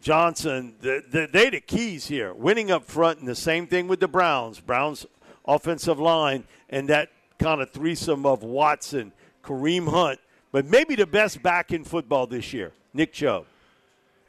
[0.00, 2.32] Johnson, the, the, they the keys here.
[2.32, 4.60] Winning up front, and the same thing with the Browns.
[4.60, 5.04] Browns
[5.46, 10.20] offensive line, and that kind of threesome of Watson, Kareem Hunt,
[10.52, 13.44] but maybe the best back in football this year, Nick Chubb.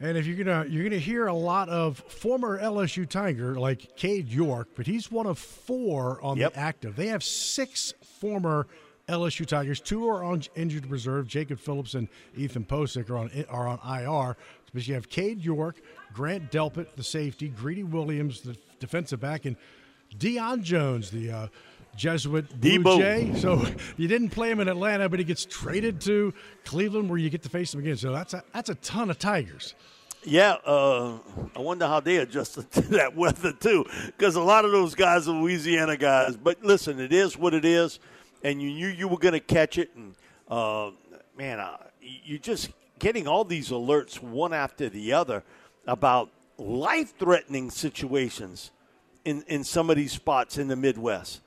[0.01, 4.29] And if you're gonna you're gonna hear a lot of former LSU Tiger like Cade
[4.29, 6.53] York, but he's one of four on yep.
[6.53, 6.95] the active.
[6.95, 8.67] They have six former
[9.09, 9.81] LSU Tigers.
[9.81, 11.27] Two are on injured reserve.
[11.27, 14.37] Jacob Phillips and Ethan Pocic are on are on IR.
[14.73, 15.81] But you have Cade York,
[16.13, 19.57] Grant Delpit, the safety, Greedy Williams, the defensive back, and
[20.17, 21.47] Deion Jones, the uh,
[21.95, 22.97] Jesuit Blue Debo.
[22.97, 23.33] Jay.
[23.39, 23.65] So
[23.97, 26.33] you didn't play him in Atlanta, but he gets traded to
[26.65, 27.97] Cleveland, where you get to face him again.
[27.97, 29.75] So that's a, that's a ton of Tigers.
[30.25, 31.17] Yeah, uh,
[31.55, 35.27] I wonder how they adjusted to that weather too, because a lot of those guys
[35.27, 36.35] are Louisiana guys.
[36.35, 37.99] But listen, it is what it is,
[38.43, 39.91] and you knew you were going to catch it.
[39.95, 40.15] And
[40.49, 40.91] uh,
[41.37, 42.69] man, uh, you just
[42.99, 45.43] getting all these alerts one after the other
[45.87, 48.71] about life-threatening situations
[49.23, 51.41] in in some of these spots in the Midwest.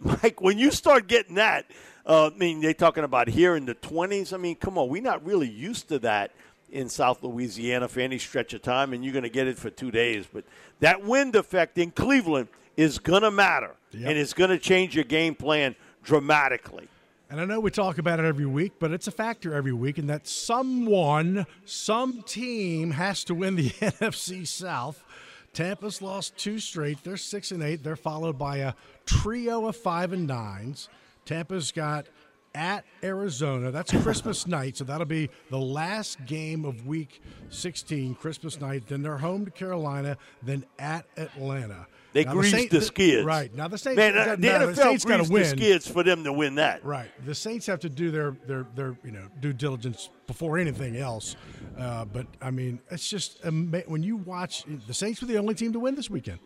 [0.22, 1.66] Mike, when you start getting that,
[2.06, 4.32] uh, I mean, they're talking about here in the 20s.
[4.32, 6.32] I mean, come on, we're not really used to that
[6.70, 9.70] in South Louisiana for any stretch of time, and you're going to get it for
[9.70, 10.26] two days.
[10.32, 10.44] But
[10.80, 14.08] that wind effect in Cleveland is going to matter, yep.
[14.08, 16.88] and it's going to change your game plan dramatically.
[17.28, 19.98] And I know we talk about it every week, but it's a factor every week,
[19.98, 25.04] and that someone, some team has to win the NFC South.
[25.52, 27.02] Tampa's lost two straight.
[27.02, 27.82] They're six and eight.
[27.82, 28.74] They're followed by a
[29.04, 30.88] trio of five and nines.
[31.24, 32.06] Tampa's got
[32.54, 33.70] at Arizona.
[33.70, 38.86] That's Christmas night, so that'll be the last game of Week 16, Christmas night.
[38.86, 41.86] Then they're home to Carolina, then at Atlanta.
[42.12, 43.54] They now greased the, the skids, right?
[43.54, 46.32] Now the Saints, man, uh, the NFL the Saints greased the skids for them to
[46.32, 47.10] win that, right?
[47.24, 51.36] The Saints have to do their their their you know due diligence before anything else.
[51.78, 55.72] Uh, but I mean, it's just when you watch the Saints were the only team
[55.72, 56.40] to win this weekend.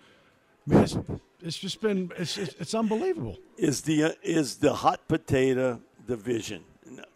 [0.67, 0.97] I mean, it's,
[1.41, 3.39] it's just been it's, it's, it's unbelievable.
[3.57, 6.65] Is the uh, is the hot potato division?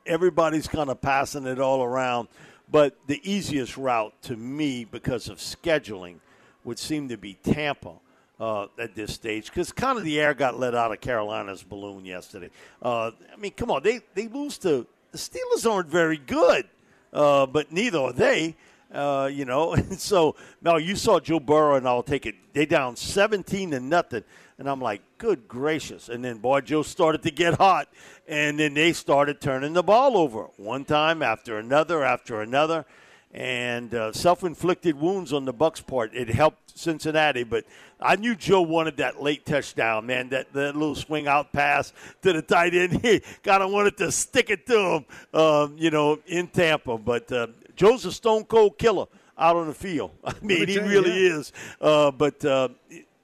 [0.07, 2.29] Everybody's kind of passing it all around,
[2.71, 6.17] but the easiest route to me because of scheduling
[6.65, 7.93] would seem to be Tampa.
[8.41, 12.05] Uh, at this stage, because kind of the air got let out of Carolina's balloon
[12.05, 12.49] yesterday.
[12.81, 16.67] Uh, I mean, come on, they they lose to the Steelers aren't very good,
[17.13, 18.57] uh, but neither are they.
[18.93, 22.35] Uh, you know, and so now you saw Joe Burrow, and I'll take it.
[22.53, 24.25] They down seventeen to nothing,
[24.59, 26.09] and I'm like, good gracious!
[26.09, 27.89] And then boy, Joe started to get hot,
[28.27, 32.87] and then they started turning the ball over one time after another after another,
[33.33, 36.15] and uh, self-inflicted wounds on the Bucs' part.
[36.15, 37.65] It helped Cincinnati, but
[38.01, 40.29] I knew Joe wanted that late touchdown, man.
[40.31, 43.01] That, that little swing out pass to the tight end.
[43.03, 46.97] He kind of wanted to stick it to him, um, you know, in Tampa.
[46.99, 49.07] But uh, Joe's a stone cold killer
[49.37, 50.13] out on the field.
[50.25, 51.37] I mean, he really yeah.
[51.37, 51.53] is.
[51.81, 52.69] Uh, but uh,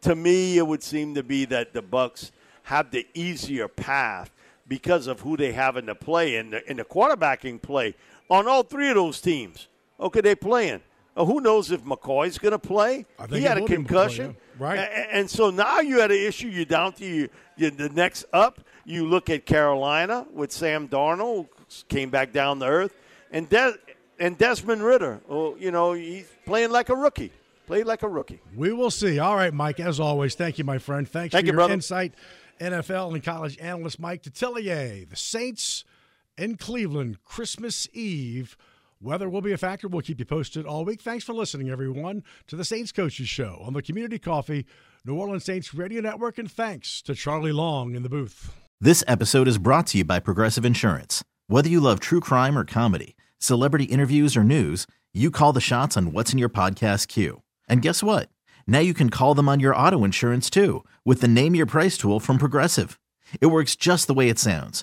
[0.02, 2.30] to me, it would seem to be that the Bucs
[2.64, 4.30] have the easier path
[4.66, 7.94] because of who they have in the play and the, in the quarterbacking play
[8.30, 9.68] on all three of those teams.
[10.00, 10.80] Okay, they playing.
[11.16, 13.06] Uh, who knows if McCoy's going to play?
[13.30, 14.32] He had a concussion.
[14.32, 14.66] McCoy, yeah.
[14.66, 14.78] Right.
[14.78, 16.48] And, and, so now you had an issue.
[16.48, 18.60] You're down to you, you, the next up.
[18.84, 21.48] You look at Carolina with Sam Darnold,
[21.88, 22.94] came back down to earth.
[23.30, 23.78] And, De-
[24.18, 25.20] and Desmond Ridder.
[25.28, 27.32] oh, you know, he's playing like a rookie.
[27.66, 28.40] Played like a rookie.
[28.54, 29.18] We will see.
[29.18, 31.08] All right, Mike, as always, thank you, my friend.
[31.08, 31.74] Thanks thank for you, your brother.
[31.74, 32.12] insight.
[32.60, 35.08] NFL and college analyst Mike Detillier.
[35.08, 35.84] The Saints
[36.36, 38.56] in Cleveland, Christmas Eve–
[39.04, 39.86] Weather will be a factor.
[39.86, 41.02] We'll keep you posted all week.
[41.02, 44.64] Thanks for listening, everyone, to the Saints Coaches Show on the Community Coffee
[45.04, 46.38] New Orleans Saints Radio Network.
[46.38, 48.54] And thanks to Charlie Long in the booth.
[48.80, 51.22] This episode is brought to you by Progressive Insurance.
[51.48, 55.98] Whether you love true crime or comedy, celebrity interviews or news, you call the shots
[55.98, 57.42] on what's in your podcast queue.
[57.68, 58.30] And guess what?
[58.66, 61.98] Now you can call them on your auto insurance too with the Name Your Price
[61.98, 62.98] tool from Progressive.
[63.42, 64.82] It works just the way it sounds